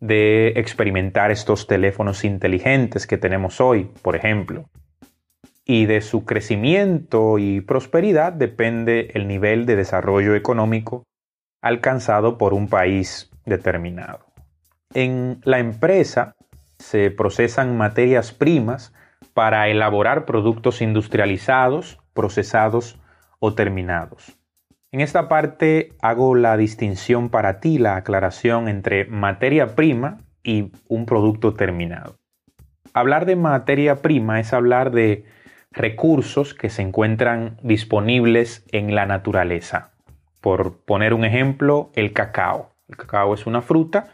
de 0.00 0.48
experimentar 0.56 1.30
estos 1.30 1.66
teléfonos 1.66 2.24
inteligentes 2.24 3.06
que 3.06 3.18
tenemos 3.18 3.60
hoy, 3.60 3.90
por 4.02 4.16
ejemplo 4.16 4.66
y 5.70 5.86
de 5.86 6.00
su 6.00 6.24
crecimiento 6.24 7.38
y 7.38 7.60
prosperidad 7.60 8.32
depende 8.32 9.12
el 9.14 9.28
nivel 9.28 9.66
de 9.66 9.76
desarrollo 9.76 10.34
económico 10.34 11.04
alcanzado 11.62 12.38
por 12.38 12.54
un 12.54 12.66
país 12.66 13.29
determinado. 13.50 14.24
En 14.94 15.42
la 15.44 15.58
empresa 15.58 16.34
se 16.78 17.10
procesan 17.10 17.76
materias 17.76 18.32
primas 18.32 18.94
para 19.34 19.68
elaborar 19.68 20.24
productos 20.24 20.80
industrializados, 20.80 21.98
procesados 22.14 22.98
o 23.38 23.54
terminados. 23.54 24.38
En 24.92 25.00
esta 25.00 25.28
parte 25.28 25.92
hago 26.00 26.34
la 26.34 26.56
distinción 26.56 27.28
para 27.28 27.60
ti, 27.60 27.78
la 27.78 27.96
aclaración 27.96 28.66
entre 28.66 29.04
materia 29.04 29.76
prima 29.76 30.18
y 30.42 30.72
un 30.88 31.06
producto 31.06 31.54
terminado. 31.54 32.16
Hablar 32.92 33.26
de 33.26 33.36
materia 33.36 34.02
prima 34.02 34.40
es 34.40 34.52
hablar 34.52 34.90
de 34.90 35.24
recursos 35.70 36.54
que 36.54 36.70
se 36.70 36.82
encuentran 36.82 37.58
disponibles 37.62 38.64
en 38.72 38.94
la 38.96 39.06
naturaleza. 39.06 39.92
Por 40.40 40.78
poner 40.84 41.14
un 41.14 41.24
ejemplo, 41.24 41.90
el 41.94 42.12
cacao. 42.12 42.69
El 42.90 42.96
cacao 42.96 43.34
es 43.34 43.46
una 43.46 43.62
fruta 43.62 44.08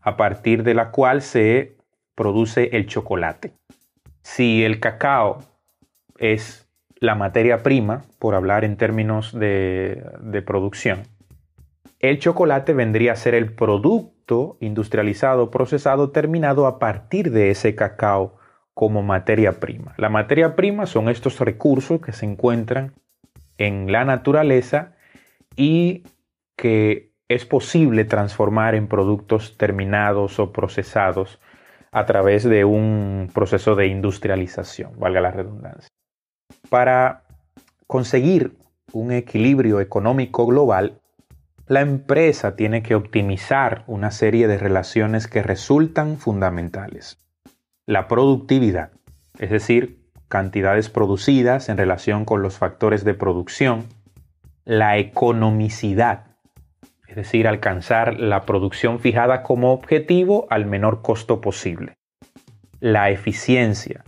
a 0.00 0.16
partir 0.16 0.62
de 0.62 0.74
la 0.74 0.92
cual 0.92 1.20
se 1.20 1.76
produce 2.14 2.70
el 2.76 2.86
chocolate. 2.86 3.52
Si 4.22 4.64
el 4.64 4.78
cacao 4.78 5.42
es 6.16 6.68
la 6.94 7.16
materia 7.16 7.62
prima, 7.62 8.02
por 8.18 8.34
hablar 8.34 8.64
en 8.64 8.76
términos 8.76 9.32
de, 9.32 10.04
de 10.20 10.42
producción, 10.42 11.02
el 11.98 12.18
chocolate 12.18 12.72
vendría 12.72 13.12
a 13.12 13.16
ser 13.16 13.34
el 13.34 13.52
producto 13.52 14.56
industrializado, 14.60 15.50
procesado, 15.50 16.10
terminado 16.10 16.66
a 16.66 16.78
partir 16.78 17.32
de 17.32 17.50
ese 17.50 17.74
cacao 17.74 18.36
como 18.74 19.02
materia 19.02 19.58
prima. 19.58 19.94
La 19.96 20.08
materia 20.08 20.54
prima 20.54 20.86
son 20.86 21.08
estos 21.08 21.40
recursos 21.40 22.00
que 22.00 22.12
se 22.12 22.26
encuentran 22.26 22.92
en 23.58 23.90
la 23.90 24.04
naturaleza 24.04 24.92
y 25.56 26.04
que 26.56 27.09
es 27.30 27.46
posible 27.46 28.04
transformar 28.04 28.74
en 28.74 28.88
productos 28.88 29.56
terminados 29.56 30.40
o 30.40 30.52
procesados 30.52 31.38
a 31.92 32.04
través 32.04 32.42
de 32.42 32.64
un 32.64 33.30
proceso 33.32 33.76
de 33.76 33.86
industrialización, 33.86 34.98
valga 34.98 35.20
la 35.20 35.30
redundancia. 35.30 35.88
Para 36.70 37.22
conseguir 37.86 38.56
un 38.92 39.12
equilibrio 39.12 39.80
económico 39.80 40.44
global, 40.44 41.00
la 41.68 41.82
empresa 41.82 42.56
tiene 42.56 42.82
que 42.82 42.96
optimizar 42.96 43.84
una 43.86 44.10
serie 44.10 44.48
de 44.48 44.58
relaciones 44.58 45.28
que 45.28 45.44
resultan 45.44 46.18
fundamentales. 46.18 47.16
La 47.86 48.08
productividad, 48.08 48.90
es 49.38 49.50
decir, 49.50 50.00
cantidades 50.26 50.90
producidas 50.90 51.68
en 51.68 51.76
relación 51.76 52.24
con 52.24 52.42
los 52.42 52.58
factores 52.58 53.04
de 53.04 53.14
producción. 53.14 53.86
La 54.64 54.98
economicidad, 54.98 56.29
es 57.10 57.16
decir, 57.16 57.48
alcanzar 57.48 58.20
la 58.20 58.46
producción 58.46 59.00
fijada 59.00 59.42
como 59.42 59.72
objetivo 59.72 60.46
al 60.48 60.64
menor 60.66 61.02
costo 61.02 61.40
posible. 61.40 61.96
La 62.78 63.10
eficiencia, 63.10 64.04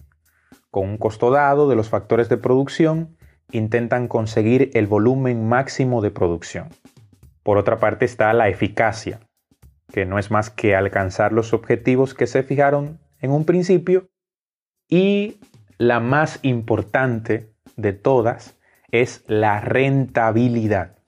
con 0.71 0.89
un 0.89 0.99
costo 0.99 1.33
dado 1.33 1.69
de 1.69 1.75
los 1.75 1.89
factores 1.89 2.29
de 2.29 2.37
producción, 2.37 3.17
intentan 3.51 4.07
conseguir 4.07 4.71
el 4.75 4.87
volumen 4.87 5.49
máximo 5.49 6.01
de 6.01 6.13
producción. 6.13 6.69
Por 7.43 7.59
otra 7.59 7.79
parte 7.79 8.05
está 8.05 8.33
la 8.35 8.49
eficacia, 8.49 9.19
que 9.93 10.07
no 10.07 10.21
es 10.21 10.31
más 10.31 10.51
que 10.51 10.77
alcanzar 10.77 11.33
los 11.33 11.53
objetivos 11.53 12.15
que 12.15 12.29
se 12.29 12.45
fijaron 12.45 13.01
en 13.21 13.33
un 13.33 13.45
principio 13.45 14.11
y 14.89 15.41
la 15.77 15.99
más 15.99 16.39
importante 16.43 17.53
de 17.75 17.95
todas 17.95 18.57
es 18.93 19.25
la 19.27 19.61
rentabilidad 19.61 21.02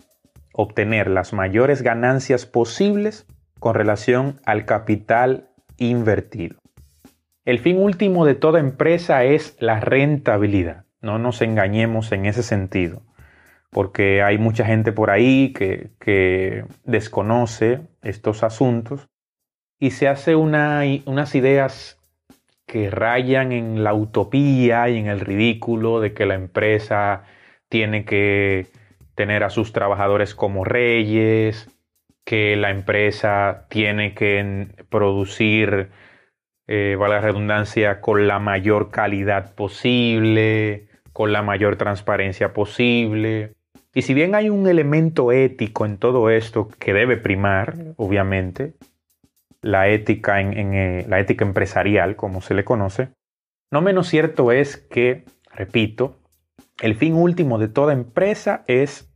obtener 0.54 1.10
las 1.10 1.32
mayores 1.32 1.82
ganancias 1.82 2.46
posibles 2.46 3.26
con 3.58 3.74
relación 3.74 4.40
al 4.46 4.64
capital 4.64 5.48
invertido. 5.78 6.56
El 7.44 7.58
fin 7.58 7.76
último 7.76 8.24
de 8.24 8.34
toda 8.34 8.60
empresa 8.60 9.24
es 9.24 9.56
la 9.58 9.80
rentabilidad. 9.80 10.84
No 11.02 11.18
nos 11.18 11.42
engañemos 11.42 12.12
en 12.12 12.24
ese 12.24 12.42
sentido, 12.42 13.02
porque 13.70 14.22
hay 14.22 14.38
mucha 14.38 14.64
gente 14.64 14.92
por 14.92 15.10
ahí 15.10 15.52
que, 15.52 16.64
desconoce 16.84 17.80
estos 18.02 18.44
asuntos 18.44 19.08
y 19.80 19.90
se 19.90 20.08
hace 20.08 20.36
unas 20.36 21.34
ideas 21.34 21.98
que 22.66 22.90
rayan 22.90 23.50
en 23.52 23.82
la 23.82 23.92
utopía 23.92 24.88
y 24.88 24.98
en 24.98 25.08
el 25.08 25.20
ridículo 25.20 26.00
de 26.00 26.14
que 26.14 26.26
la 26.26 26.34
empresa 26.34 27.24
tiene 27.68 28.04
que 28.04 28.68
tener 29.14 29.44
a 29.44 29.50
sus 29.50 29.72
trabajadores 29.72 30.34
como 30.34 30.64
reyes, 30.64 31.68
que 32.24 32.56
la 32.56 32.70
empresa 32.70 33.66
tiene 33.68 34.14
que 34.14 34.68
producir, 34.88 35.90
eh, 36.66 36.96
la 36.98 37.20
redundancia, 37.20 38.00
con 38.00 38.26
la 38.26 38.38
mayor 38.38 38.90
calidad 38.90 39.54
posible, 39.54 40.88
con 41.12 41.32
la 41.32 41.42
mayor 41.42 41.76
transparencia 41.76 42.52
posible. 42.52 43.54
Y 43.94 44.02
si 44.02 44.14
bien 44.14 44.34
hay 44.34 44.48
un 44.48 44.66
elemento 44.66 45.30
ético 45.30 45.84
en 45.84 45.98
todo 45.98 46.30
esto 46.30 46.68
que 46.78 46.92
debe 46.94 47.16
primar, 47.16 47.74
obviamente, 47.96 48.74
la 49.60 49.88
ética, 49.88 50.40
en, 50.40 50.74
eh, 50.74 51.06
la 51.08 51.20
ética 51.20 51.44
empresarial, 51.44 52.16
como 52.16 52.40
se 52.40 52.54
le 52.54 52.64
conoce, 52.64 53.08
no 53.70 53.82
menos 53.82 54.08
cierto 54.08 54.50
es 54.50 54.76
que, 54.76 55.24
repito, 55.52 56.18
el 56.80 56.96
fin 56.96 57.14
último 57.14 57.58
de 57.58 57.68
toda 57.68 57.92
empresa 57.92 58.64
es 58.66 59.10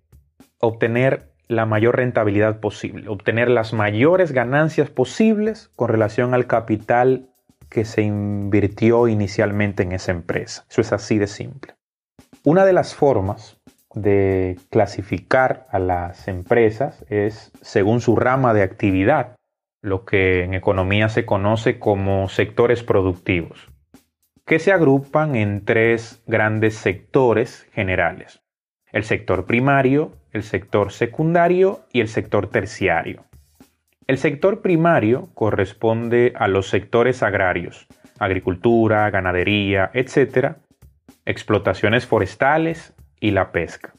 obtener 0.59 1.33
la 1.49 1.67
mayor 1.67 1.97
rentabilidad 1.97 2.61
posible, 2.61 3.09
obtener 3.09 3.49
las 3.49 3.73
mayores 3.73 4.33
ganancias 4.33 4.91
posibles 4.91 5.71
con 5.75 5.89
relación 5.89 6.35
al 6.35 6.47
capital 6.47 7.31
que 7.69 7.85
se 7.85 8.03
invirtió 8.03 9.09
inicialmente 9.09 9.83
en 9.83 9.93
esa 9.93 10.13
empresa. 10.13 10.65
Eso 10.71 10.81
es 10.81 10.93
así 10.93 11.19
de 11.19 11.27
simple. 11.27 11.75
Una 12.45 12.65
de 12.65 12.73
las 12.73 12.95
formas 12.95 13.59
de 13.95 14.59
clasificar 14.71 15.67
a 15.71 15.79
las 15.79 16.29
empresas 16.29 17.05
es 17.09 17.51
según 17.63 18.01
su 18.01 18.17
rama 18.17 18.55
de 18.55 18.63
actividad, 18.63 19.37
lo 19.83 20.05
que 20.05 20.45
en 20.45 20.55
economía 20.55 21.09
se 21.09 21.25
conoce 21.25 21.79
como 21.79 22.29
sectores 22.29 22.83
productivos 22.83 23.69
que 24.49 24.59
se 24.59 24.73
agrupan 24.73 25.37
en 25.37 25.63
tres 25.63 26.23
grandes 26.27 26.75
sectores 26.75 27.69
generales. 27.75 28.41
El 28.93 29.05
sector 29.05 29.45
primario, 29.45 30.17
el 30.33 30.43
sector 30.43 30.91
secundario 30.91 31.81
y 31.93 32.01
el 32.01 32.09
sector 32.09 32.49
terciario. 32.49 33.27
El 34.07 34.17
sector 34.17 34.63
primario 34.63 35.29
corresponde 35.35 36.33
a 36.35 36.49
los 36.49 36.71
sectores 36.71 37.23
agrarios, 37.23 37.87
agricultura, 38.19 39.11
ganadería, 39.11 39.91
etc., 39.93 40.57
explotaciones 41.27 42.07
forestales 42.07 42.95
y 43.21 43.33
la 43.33 43.53
pesca. 43.53 43.93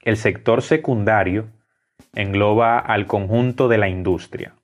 El 0.00 0.16
sector 0.16 0.62
secundario 0.62 1.48
engloba 2.14 2.78
al 2.78 3.06
conjunto 3.06 3.68
de 3.68 3.76
la 3.76 3.90
industria, 3.90 4.54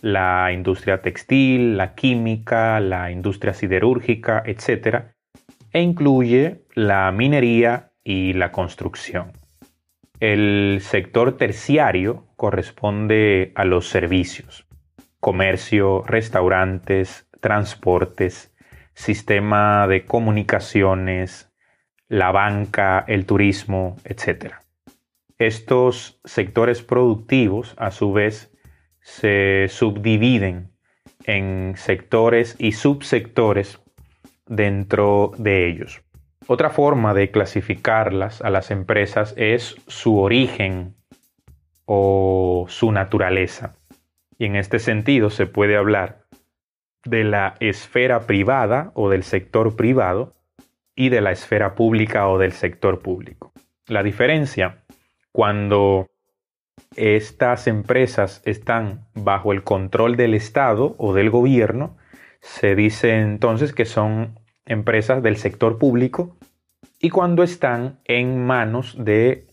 la 0.00 0.52
industria 0.52 1.02
textil, 1.02 1.76
la 1.76 1.94
química, 1.94 2.80
la 2.80 3.10
industria 3.10 3.54
siderúrgica, 3.54 4.42
etc. 4.46 5.12
E 5.72 5.80
incluye 5.80 6.64
la 6.74 7.10
minería 7.12 7.92
y 8.04 8.32
la 8.32 8.52
construcción. 8.52 9.32
El 10.20 10.80
sector 10.82 11.36
terciario 11.36 12.26
corresponde 12.36 13.52
a 13.54 13.64
los 13.64 13.88
servicios, 13.88 14.66
comercio, 15.20 16.02
restaurantes, 16.04 17.28
transportes, 17.40 18.52
sistema 18.94 19.86
de 19.86 20.04
comunicaciones, 20.04 21.52
la 22.08 22.32
banca, 22.32 23.04
el 23.06 23.26
turismo, 23.26 23.96
etc. 24.04 24.54
Estos 25.38 26.20
sectores 26.24 26.82
productivos, 26.82 27.74
a 27.78 27.92
su 27.92 28.12
vez, 28.12 28.52
se 29.08 29.68
subdividen 29.70 30.70
en 31.24 31.74
sectores 31.76 32.54
y 32.58 32.72
subsectores 32.72 33.80
dentro 34.46 35.32
de 35.38 35.66
ellos. 35.66 36.02
Otra 36.46 36.68
forma 36.68 37.14
de 37.14 37.30
clasificarlas 37.30 38.42
a 38.42 38.50
las 38.50 38.70
empresas 38.70 39.32
es 39.38 39.76
su 39.86 40.18
origen 40.18 40.94
o 41.86 42.66
su 42.68 42.92
naturaleza. 42.92 43.76
Y 44.38 44.44
en 44.44 44.56
este 44.56 44.78
sentido 44.78 45.30
se 45.30 45.46
puede 45.46 45.76
hablar 45.76 46.26
de 47.04 47.24
la 47.24 47.54
esfera 47.60 48.26
privada 48.26 48.92
o 48.94 49.08
del 49.08 49.22
sector 49.22 49.74
privado 49.74 50.34
y 50.94 51.08
de 51.08 51.22
la 51.22 51.32
esfera 51.32 51.74
pública 51.74 52.28
o 52.28 52.38
del 52.38 52.52
sector 52.52 53.00
público. 53.00 53.52
La 53.86 54.02
diferencia 54.02 54.84
cuando 55.32 56.08
estas 56.96 57.66
empresas 57.66 58.42
están 58.44 59.06
bajo 59.14 59.52
el 59.52 59.62
control 59.62 60.16
del 60.16 60.34
Estado 60.34 60.94
o 60.98 61.14
del 61.14 61.30
gobierno, 61.30 61.96
se 62.40 62.74
dice 62.74 63.20
entonces 63.20 63.72
que 63.72 63.84
son 63.84 64.38
empresas 64.66 65.22
del 65.22 65.36
sector 65.36 65.78
público 65.78 66.36
y 67.00 67.10
cuando 67.10 67.42
están 67.42 68.00
en 68.04 68.44
manos 68.44 68.96
de 68.98 69.46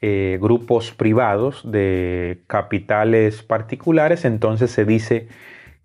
eh, 0.00 0.38
grupos 0.40 0.92
privados, 0.92 1.70
de 1.70 2.44
capitales 2.46 3.42
particulares, 3.42 4.24
entonces 4.24 4.70
se 4.70 4.84
dice 4.84 5.28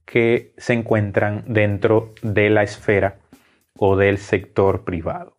que 0.06 0.54
se 0.58 0.74
encuentran 0.74 1.44
dentro 1.48 2.14
de 2.22 2.50
la 2.50 2.64
esfera 2.64 3.18
o 3.78 3.96
del 3.96 4.18
sector 4.18 4.84
privado. 4.84 5.38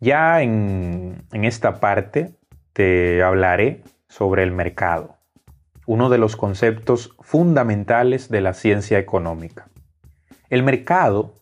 Ya 0.00 0.42
en 0.42 1.24
esta 1.30 1.80
parte 1.80 2.34
te 2.72 3.22
hablaré 3.22 3.82
sobre 4.16 4.42
el 4.42 4.50
mercado, 4.50 5.18
uno 5.84 6.08
de 6.08 6.16
los 6.16 6.36
conceptos 6.36 7.14
fundamentales 7.20 8.30
de 8.30 8.40
la 8.40 8.54
ciencia 8.54 8.98
económica. 8.98 9.68
El 10.48 10.62
mercado 10.62 11.34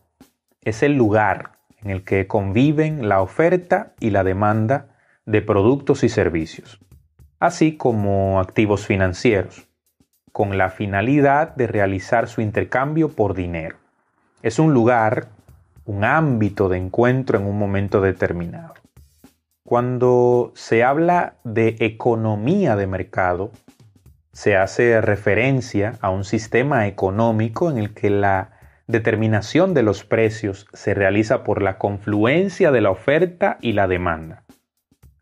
es 0.62 0.82
el 0.82 0.96
lugar 0.96 1.52
en 1.82 1.90
el 1.90 2.02
que 2.02 2.26
conviven 2.26 3.08
la 3.08 3.22
oferta 3.22 3.92
y 4.00 4.10
la 4.10 4.24
demanda 4.24 4.88
de 5.24 5.40
productos 5.40 6.02
y 6.02 6.08
servicios, 6.08 6.80
así 7.38 7.76
como 7.76 8.40
activos 8.40 8.84
financieros, 8.84 9.68
con 10.32 10.58
la 10.58 10.68
finalidad 10.68 11.54
de 11.54 11.68
realizar 11.68 12.26
su 12.26 12.40
intercambio 12.40 13.08
por 13.10 13.34
dinero. 13.34 13.76
Es 14.42 14.58
un 14.58 14.74
lugar, 14.74 15.28
un 15.84 16.02
ámbito 16.02 16.68
de 16.68 16.78
encuentro 16.78 17.38
en 17.38 17.46
un 17.46 17.56
momento 17.56 18.00
determinado. 18.00 18.74
Cuando 19.66 20.52
se 20.54 20.84
habla 20.84 21.36
de 21.42 21.76
economía 21.80 22.76
de 22.76 22.86
mercado, 22.86 23.50
se 24.30 24.58
hace 24.58 25.00
referencia 25.00 25.94
a 26.02 26.10
un 26.10 26.24
sistema 26.24 26.86
económico 26.86 27.70
en 27.70 27.78
el 27.78 27.94
que 27.94 28.10
la 28.10 28.50
determinación 28.86 29.72
de 29.72 29.82
los 29.82 30.04
precios 30.04 30.66
se 30.74 30.92
realiza 30.92 31.44
por 31.44 31.62
la 31.62 31.78
confluencia 31.78 32.72
de 32.72 32.82
la 32.82 32.90
oferta 32.90 33.56
y 33.62 33.72
la 33.72 33.88
demanda. 33.88 34.44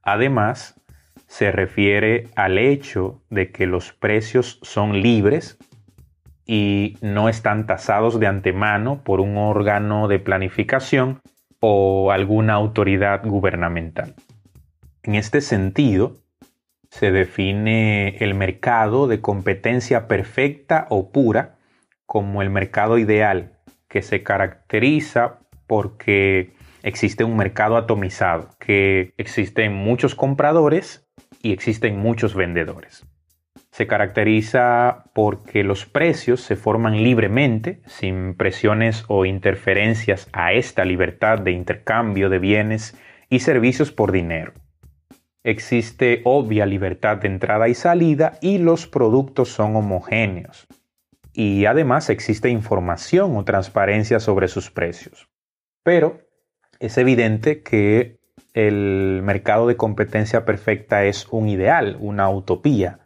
Además, 0.02 0.74
se 1.28 1.52
refiere 1.52 2.26
al 2.34 2.58
hecho 2.58 3.22
de 3.30 3.52
que 3.52 3.68
los 3.68 3.92
precios 3.92 4.58
son 4.62 5.00
libres 5.00 5.56
y 6.44 6.96
no 7.00 7.28
están 7.28 7.66
tasados 7.66 8.18
de 8.18 8.26
antemano 8.26 9.04
por 9.04 9.20
un 9.20 9.36
órgano 9.36 10.08
de 10.08 10.18
planificación 10.18 11.20
o 11.60 12.10
alguna 12.10 12.54
autoridad 12.54 13.24
gubernamental. 13.24 14.16
En 15.04 15.16
este 15.16 15.40
sentido, 15.40 16.14
se 16.88 17.10
define 17.10 18.18
el 18.18 18.34
mercado 18.34 19.08
de 19.08 19.20
competencia 19.20 20.06
perfecta 20.06 20.86
o 20.90 21.10
pura 21.10 21.56
como 22.06 22.40
el 22.40 22.50
mercado 22.50 22.98
ideal, 22.98 23.58
que 23.88 24.02
se 24.02 24.22
caracteriza 24.22 25.40
porque 25.66 26.52
existe 26.84 27.24
un 27.24 27.36
mercado 27.36 27.76
atomizado, 27.76 28.50
que 28.60 29.12
existen 29.16 29.74
muchos 29.74 30.14
compradores 30.14 31.04
y 31.42 31.52
existen 31.52 31.98
muchos 31.98 32.36
vendedores. 32.36 33.04
Se 33.72 33.88
caracteriza 33.88 35.10
porque 35.14 35.64
los 35.64 35.84
precios 35.84 36.42
se 36.42 36.54
forman 36.54 37.02
libremente, 37.02 37.80
sin 37.86 38.36
presiones 38.36 39.04
o 39.08 39.24
interferencias 39.24 40.28
a 40.32 40.52
esta 40.52 40.84
libertad 40.84 41.40
de 41.40 41.50
intercambio 41.50 42.28
de 42.28 42.38
bienes 42.38 42.96
y 43.28 43.40
servicios 43.40 43.90
por 43.90 44.12
dinero. 44.12 44.52
Existe 45.44 46.22
obvia 46.24 46.66
libertad 46.66 47.16
de 47.16 47.28
entrada 47.28 47.68
y 47.68 47.74
salida 47.74 48.38
y 48.40 48.58
los 48.58 48.86
productos 48.86 49.48
son 49.48 49.74
homogéneos. 49.74 50.68
Y 51.32 51.64
además 51.64 52.10
existe 52.10 52.48
información 52.48 53.36
o 53.36 53.44
transparencia 53.44 54.20
sobre 54.20 54.48
sus 54.48 54.70
precios. 54.70 55.28
Pero 55.82 56.20
es 56.78 56.96
evidente 56.98 57.62
que 57.62 58.20
el 58.54 59.20
mercado 59.22 59.66
de 59.66 59.76
competencia 59.76 60.44
perfecta 60.44 61.04
es 61.04 61.26
un 61.30 61.48
ideal, 61.48 61.96
una 62.00 62.28
utopía, 62.30 63.00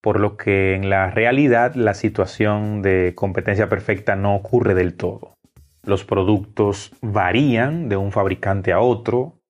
por 0.00 0.20
lo 0.20 0.36
que 0.36 0.74
en 0.74 0.88
la 0.88 1.10
realidad 1.10 1.74
la 1.74 1.94
situación 1.94 2.80
de 2.82 3.12
competencia 3.14 3.68
perfecta 3.68 4.16
no 4.16 4.34
ocurre 4.34 4.74
del 4.74 4.94
todo. 4.94 5.36
Los 5.84 6.04
productos 6.04 6.92
varían 7.02 7.88
de 7.88 7.96
un 7.96 8.12
fabricante 8.12 8.72
a 8.72 8.80
otro, 8.80 9.41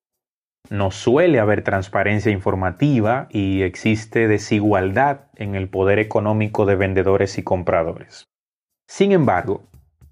no 0.69 0.91
suele 0.91 1.39
haber 1.39 1.63
transparencia 1.63 2.31
informativa 2.31 3.27
y 3.29 3.61
existe 3.61 4.27
desigualdad 4.27 5.27
en 5.35 5.55
el 5.55 5.69
poder 5.69 5.99
económico 5.99 6.65
de 6.65 6.75
vendedores 6.75 7.37
y 7.37 7.43
compradores. 7.43 8.29
Sin 8.87 9.11
embargo, 9.11 9.63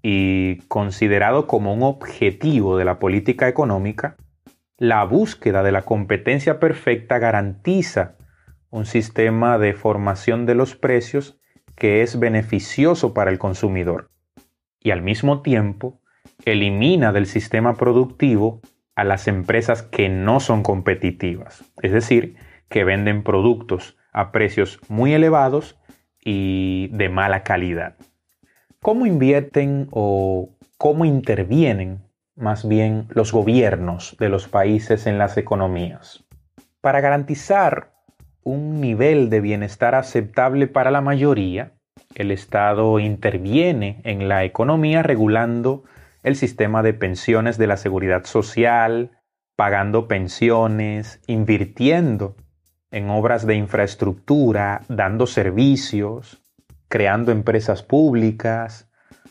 y 0.02 0.56
considerado 0.68 1.46
como 1.46 1.72
un 1.72 1.82
objetivo 1.82 2.76
de 2.76 2.84
la 2.84 2.98
política 2.98 3.48
económica, 3.48 4.16
la 4.76 5.04
búsqueda 5.04 5.62
de 5.62 5.72
la 5.72 5.82
competencia 5.82 6.58
perfecta 6.58 7.18
garantiza 7.18 8.16
un 8.70 8.84
sistema 8.84 9.58
de 9.58 9.74
formación 9.74 10.44
de 10.44 10.54
los 10.54 10.74
precios 10.74 11.38
que 11.76 12.02
es 12.02 12.18
beneficioso 12.18 13.14
para 13.14 13.30
el 13.30 13.38
consumidor 13.38 14.10
y 14.80 14.90
al 14.90 15.02
mismo 15.02 15.42
tiempo 15.42 16.00
elimina 16.44 17.12
del 17.12 17.26
sistema 17.26 17.74
productivo 17.74 18.60
a 18.94 19.04
las 19.04 19.28
empresas 19.28 19.82
que 19.82 20.08
no 20.08 20.40
son 20.40 20.62
competitivas, 20.62 21.64
es 21.82 21.92
decir, 21.92 22.36
que 22.68 22.84
venden 22.84 23.22
productos 23.22 23.96
a 24.12 24.32
precios 24.32 24.80
muy 24.88 25.14
elevados 25.14 25.78
y 26.24 26.88
de 26.88 27.08
mala 27.08 27.42
calidad. 27.42 27.96
¿Cómo 28.80 29.06
invierten 29.06 29.88
o 29.90 30.50
cómo 30.76 31.04
intervienen 31.04 32.02
más 32.34 32.66
bien 32.66 33.06
los 33.10 33.32
gobiernos 33.32 34.16
de 34.18 34.28
los 34.28 34.48
países 34.48 35.06
en 35.06 35.18
las 35.18 35.36
economías? 35.36 36.24
Para 36.80 37.00
garantizar 37.00 37.92
un 38.42 38.80
nivel 38.80 39.30
de 39.30 39.40
bienestar 39.40 39.94
aceptable 39.94 40.66
para 40.66 40.90
la 40.90 41.00
mayoría, 41.00 41.72
el 42.14 42.30
Estado 42.30 42.98
interviene 42.98 44.00
en 44.04 44.28
la 44.28 44.44
economía 44.44 45.02
regulando 45.02 45.84
el 46.22 46.36
sistema 46.36 46.82
de 46.82 46.94
pensiones 46.94 47.58
de 47.58 47.66
la 47.66 47.76
seguridad 47.76 48.24
social, 48.24 49.10
pagando 49.56 50.08
pensiones, 50.08 51.20
invirtiendo 51.26 52.36
en 52.90 53.10
obras 53.10 53.46
de 53.46 53.54
infraestructura, 53.54 54.82
dando 54.88 55.26
servicios, 55.26 56.42
creando 56.88 57.32
empresas 57.32 57.82
públicas, 57.82 58.88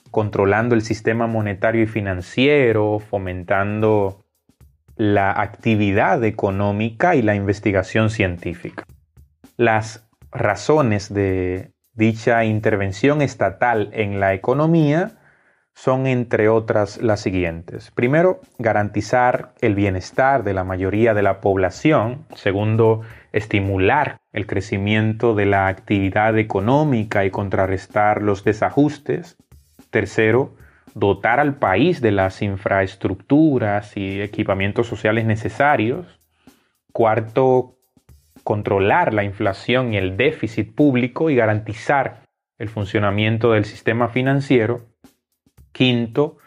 controlando 0.09 0.75
el 0.75 0.81
sistema 0.81 1.27
monetario 1.27 1.83
y 1.83 1.87
financiero, 1.87 2.99
fomentando 2.99 4.25
la 4.95 5.31
actividad 5.31 6.23
económica 6.23 7.15
y 7.15 7.21
la 7.21 7.35
investigación 7.35 8.09
científica. 8.09 8.85
Las 9.57 10.07
razones 10.31 11.13
de 11.13 11.71
dicha 11.93 12.43
intervención 12.45 13.21
estatal 13.21 13.89
en 13.93 14.19
la 14.19 14.33
economía 14.33 15.20
son 15.73 16.05
entre 16.05 16.49
otras 16.49 17.01
las 17.01 17.21
siguientes. 17.21 17.91
Primero, 17.91 18.41
garantizar 18.59 19.53
el 19.61 19.75
bienestar 19.75 20.43
de 20.43 20.53
la 20.53 20.63
mayoría 20.63 21.13
de 21.13 21.23
la 21.23 21.41
población. 21.41 22.25
Segundo, 22.35 23.01
estimular 23.31 24.17
el 24.33 24.47
crecimiento 24.47 25.33
de 25.33 25.45
la 25.45 25.67
actividad 25.67 26.37
económica 26.37 27.25
y 27.25 27.31
contrarrestar 27.31 28.21
los 28.21 28.43
desajustes. 28.43 29.37
Tercero, 29.89 30.55
dotar 30.93 31.39
al 31.39 31.55
país 31.55 32.01
de 32.01 32.11
las 32.11 32.41
infraestructuras 32.41 33.95
y 33.97 34.21
equipamientos 34.21 34.87
sociales 34.87 35.25
necesarios. 35.25 36.19
Cuarto, 36.91 37.77
controlar 38.43 39.13
la 39.13 39.23
inflación 39.23 39.93
y 39.93 39.97
el 39.97 40.17
déficit 40.17 40.75
público 40.75 41.29
y 41.29 41.35
garantizar 41.35 42.23
el 42.57 42.69
funcionamiento 42.69 43.53
del 43.53 43.65
sistema 43.65 44.09
financiero. 44.09 44.90
Quinto, 45.71 46.37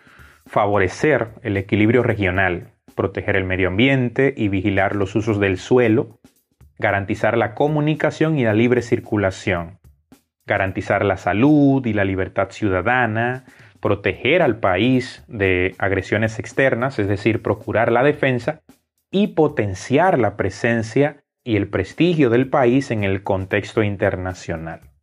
favorecer 0.46 1.30
el 1.42 1.56
equilibrio 1.56 2.02
regional, 2.02 2.72
proteger 2.94 3.36
el 3.36 3.44
medio 3.44 3.68
ambiente 3.68 4.34
y 4.36 4.48
vigilar 4.48 4.96
los 4.96 5.14
usos 5.14 5.40
del 5.40 5.58
suelo, 5.58 6.20
garantizar 6.78 7.36
la 7.36 7.54
comunicación 7.54 8.38
y 8.38 8.44
la 8.44 8.54
libre 8.54 8.82
circulación, 8.82 9.78
garantizar 10.46 11.04
la 11.04 11.16
salud 11.16 11.84
y 11.86 11.92
la 11.92 12.04
libertad 12.04 12.50
ciudadana, 12.50 13.44
proteger 13.80 14.42
al 14.42 14.58
país 14.58 15.24
de 15.28 15.74
agresiones 15.78 16.38
externas, 16.38 16.98
es 16.98 17.08
decir, 17.08 17.42
procurar 17.42 17.92
la 17.92 18.02
defensa, 18.02 18.62
y 19.10 19.28
potenciar 19.28 20.18
la 20.18 20.36
presencia 20.36 21.22
y 21.44 21.56
el 21.56 21.68
prestigio 21.68 22.30
del 22.30 22.48
país 22.48 22.90
en 22.90 23.04
el 23.04 23.22
contexto 23.22 23.82
internacional 23.82 24.93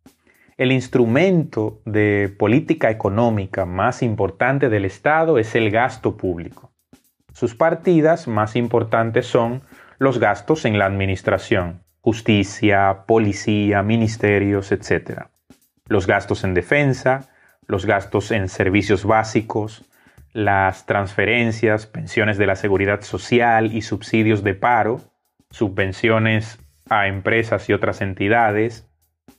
el 0.62 0.72
instrumento 0.72 1.82
de 1.86 2.32
política 2.38 2.92
económica 2.92 3.66
más 3.66 4.04
importante 4.04 4.70
del 4.70 4.86
Estado 4.86 5.40
es 5.40 5.56
el 5.56 5.72
gasto 5.72 6.18
público. 6.18 6.72
Sus 7.34 7.56
partidas 7.56 8.28
más 8.28 8.56
importantes 8.56 9.26
son 9.26 9.64
los 9.98 10.20
gastos 10.20 10.66
en 10.66 10.78
la 10.78 10.86
administración, 10.86 11.82
justicia, 12.00 13.06
policía, 13.08 13.82
ministerios, 13.82 14.72
etc. 14.72 15.24
Los 15.88 16.06
gastos 16.06 16.44
en 16.44 16.54
defensa, 16.54 17.32
los 17.66 17.88
gastos 17.88 18.30
en 18.30 18.48
servicios 18.48 19.04
básicos, 19.04 19.90
las 20.32 20.86
transferencias, 20.86 21.88
pensiones 21.88 22.38
de 22.38 22.46
la 22.46 22.56
seguridad 22.56 23.02
social 23.02 23.74
y 23.74 23.82
subsidios 23.82 24.44
de 24.44 24.54
paro, 24.54 25.02
subvenciones 25.50 26.60
a 26.88 27.08
empresas 27.08 27.68
y 27.68 27.74
otras 27.74 28.02
entidades, 28.02 28.91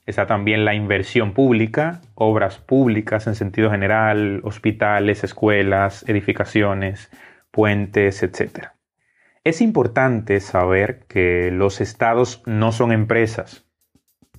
Está 0.04 0.26
también 0.26 0.64
la 0.64 0.74
inversión 0.74 1.32
pública, 1.32 2.00
obras 2.14 2.58
públicas 2.58 3.26
en 3.28 3.36
sentido 3.36 3.70
general, 3.70 4.40
hospitales, 4.42 5.22
escuelas, 5.22 6.04
edificaciones, 6.08 7.10
puentes, 7.52 8.22
etc. 8.24 8.70
Es 9.44 9.60
importante 9.60 10.40
saber 10.40 11.04
que 11.08 11.50
los 11.52 11.80
estados 11.80 12.42
no 12.46 12.72
son 12.72 12.90
empresas, 12.90 13.64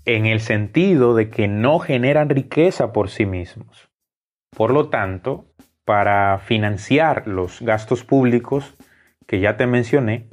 en 0.06 0.26
el 0.26 0.42
sentido 0.42 1.16
de 1.16 1.30
que 1.30 1.48
no 1.48 1.80
generan 1.80 2.30
riqueza 2.30 2.92
por 2.92 3.10
sí 3.10 3.26
mismos. 3.26 3.90
Por 4.56 4.72
lo 4.72 4.90
tanto, 4.90 5.46
para 5.86 6.40
financiar 6.40 7.26
los 7.26 7.62
gastos 7.62 8.04
públicos 8.04 8.76
que 9.28 9.40
ya 9.40 9.56
te 9.56 9.66
mencioné, 9.66 10.28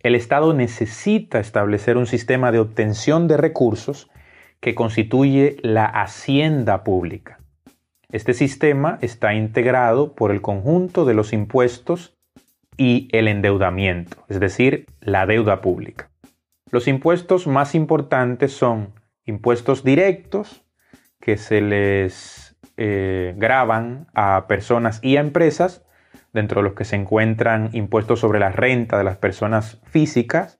el 0.00 0.14
Estado 0.14 0.52
necesita 0.52 1.40
establecer 1.40 1.96
un 1.96 2.06
sistema 2.06 2.52
de 2.52 2.58
obtención 2.58 3.26
de 3.28 3.38
recursos 3.38 4.10
que 4.64 4.74
constituye 4.74 5.58
la 5.60 5.84
hacienda 5.84 6.84
pública. 6.84 7.38
Este 8.10 8.32
sistema 8.32 8.98
está 9.02 9.34
integrado 9.34 10.14
por 10.14 10.30
el 10.30 10.40
conjunto 10.40 11.04
de 11.04 11.12
los 11.12 11.34
impuestos 11.34 12.16
y 12.78 13.10
el 13.12 13.28
endeudamiento, 13.28 14.24
es 14.26 14.40
decir, 14.40 14.86
la 15.00 15.26
deuda 15.26 15.60
pública. 15.60 16.10
Los 16.70 16.88
impuestos 16.88 17.46
más 17.46 17.74
importantes 17.74 18.52
son 18.52 18.94
impuestos 19.26 19.84
directos, 19.84 20.64
que 21.20 21.36
se 21.36 21.60
les 21.60 22.56
eh, 22.78 23.34
graban 23.36 24.06
a 24.14 24.46
personas 24.48 24.98
y 25.02 25.18
a 25.18 25.20
empresas, 25.20 25.84
dentro 26.32 26.62
de 26.62 26.68
los 26.70 26.74
que 26.74 26.86
se 26.86 26.96
encuentran 26.96 27.68
impuestos 27.74 28.18
sobre 28.18 28.40
la 28.40 28.48
renta 28.48 28.96
de 28.96 29.04
las 29.04 29.18
personas 29.18 29.82
físicas, 29.84 30.58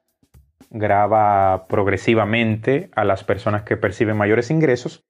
grava 0.70 1.66
progresivamente 1.68 2.90
a 2.94 3.04
las 3.04 3.24
personas 3.24 3.62
que 3.62 3.76
perciben 3.76 4.16
mayores 4.16 4.50
ingresos, 4.50 5.04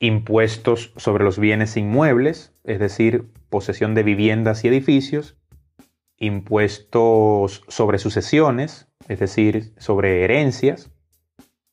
impuestos 0.00 0.92
sobre 0.96 1.24
los 1.24 1.38
bienes 1.38 1.76
inmuebles, 1.76 2.52
es 2.64 2.78
decir, 2.78 3.24
posesión 3.50 3.94
de 3.94 4.02
viviendas 4.02 4.64
y 4.64 4.68
edificios, 4.68 5.36
impuestos 6.18 7.64
sobre 7.68 7.98
sucesiones, 7.98 8.88
es 9.08 9.18
decir, 9.18 9.72
sobre 9.78 10.24
herencias, 10.24 10.90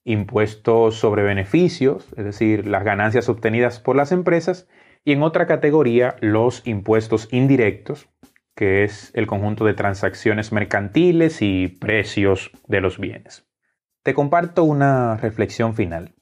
impuestos 0.04 0.96
sobre 0.96 1.24
beneficios, 1.24 2.14
es 2.16 2.26
decir, 2.26 2.68
las 2.68 2.84
ganancias 2.84 3.28
obtenidas 3.28 3.80
por 3.80 3.96
las 3.96 4.12
empresas, 4.12 4.68
y 5.04 5.12
en 5.12 5.24
otra 5.24 5.46
categoría 5.46 6.16
los 6.20 6.66
impuestos 6.66 7.28
indirectos, 7.32 8.08
que 8.56 8.84
es 8.84 9.12
el 9.14 9.28
conjunto 9.28 9.66
de 9.66 9.74
transacciones 9.74 10.52
mercantiles 10.52 11.42
y 11.42 11.68
precios 11.68 12.52
de 12.68 12.82
los 12.82 12.98
bienes. 12.98 13.46
Te 14.04 14.14
comparto 14.14 14.64
una 14.64 15.18
reflexión 15.18 15.76
final. 15.76 16.14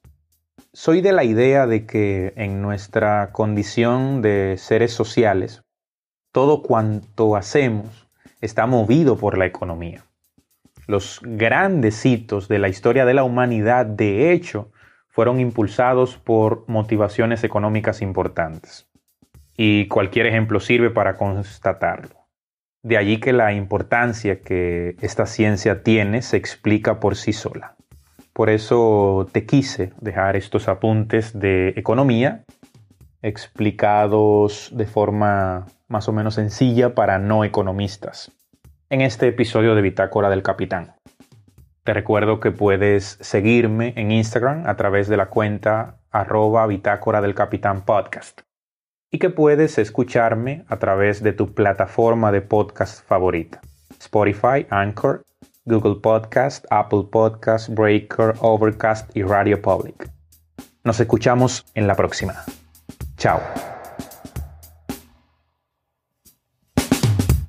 Soy 0.71 1.01
de 1.01 1.13
la 1.13 1.23
idea 1.23 1.67
de 1.67 1.85
que 1.85 2.33
en 2.35 2.61
nuestra 2.61 3.31
condición 3.31 4.21
de 4.21 4.55
seres 4.57 4.91
sociales, 4.91 5.63
todo 6.31 6.63
cuanto 6.63 7.35
hacemos 7.35 8.09
está 8.41 8.65
movido 8.65 9.17
por 9.17 9.37
la 9.37 9.45
economía. 9.45 10.03
Los 10.87 11.21
grandes 11.23 12.05
hitos 12.05 12.47
de 12.47 12.59
la 12.59 12.69
historia 12.69 13.05
de 13.05 13.13
la 13.13 13.23
humanidad, 13.23 13.85
de 13.85 14.33
hecho, 14.33 14.71
fueron 15.07 15.39
impulsados 15.39 16.17
por 16.17 16.65
motivaciones 16.67 17.43
económicas 17.43 18.01
importantes. 18.01 18.89
Y 19.55 19.87
cualquier 19.87 20.25
ejemplo 20.25 20.59
sirve 20.59 20.89
para 20.89 21.15
constatarlo. 21.15 22.22
De 22.83 22.97
allí 22.97 23.21
que 23.21 23.31
la 23.31 23.53
importancia 23.53 24.41
que 24.41 24.97
esta 25.01 25.25
ciencia 25.25 25.83
tiene 25.83 26.21
se 26.21 26.35
explica 26.35 26.99
por 26.99 27.15
sí 27.15 27.31
sola. 27.31 27.75
Por 28.33 28.49
eso 28.49 29.25
te 29.31 29.45
quise 29.45 29.93
dejar 30.01 30.35
estos 30.35 30.67
apuntes 30.67 31.39
de 31.39 31.69
economía 31.77 32.43
explicados 33.21 34.69
de 34.73 34.85
forma 34.85 35.65
más 35.87 36.09
o 36.09 36.11
menos 36.11 36.35
sencilla 36.35 36.93
para 36.93 37.19
no 37.19 37.45
economistas 37.45 38.33
en 38.89 38.99
este 38.99 39.29
episodio 39.29 39.75
de 39.75 39.81
Bitácora 39.81 40.29
del 40.29 40.43
Capitán. 40.43 40.95
Te 41.85 41.93
recuerdo 41.93 42.41
que 42.41 42.51
puedes 42.51 43.17
seguirme 43.21 43.93
en 43.95 44.11
Instagram 44.11 44.67
a 44.67 44.75
través 44.75 45.07
de 45.07 45.15
la 45.15 45.27
cuenta 45.27 45.99
arroba 46.11 46.67
Bitácora 46.67 47.21
del 47.21 47.33
Capitán 47.33 47.85
Podcast 47.85 48.41
y 49.13 49.19
que 49.19 49.29
puedes 49.29 49.77
escucharme 49.77 50.65
a 50.67 50.79
través 50.79 51.21
de 51.21 51.33
tu 51.33 51.53
plataforma 51.53 52.31
de 52.31 52.41
podcast 52.41 53.05
favorita. 53.07 53.61
Spotify, 53.99 54.65
Anchor, 54.71 55.23
Google 55.65 56.01
Podcast, 56.01 56.65
Apple 56.71 57.03
Podcast, 57.11 57.69
Breaker, 57.69 58.33
Overcast 58.39 59.15
y 59.15 59.21
Radio 59.21 59.61
Public. 59.61 60.09
Nos 60.83 60.99
escuchamos 60.99 61.63
en 61.75 61.85
la 61.85 61.95
próxima. 61.95 62.33
Chao. 63.15 63.72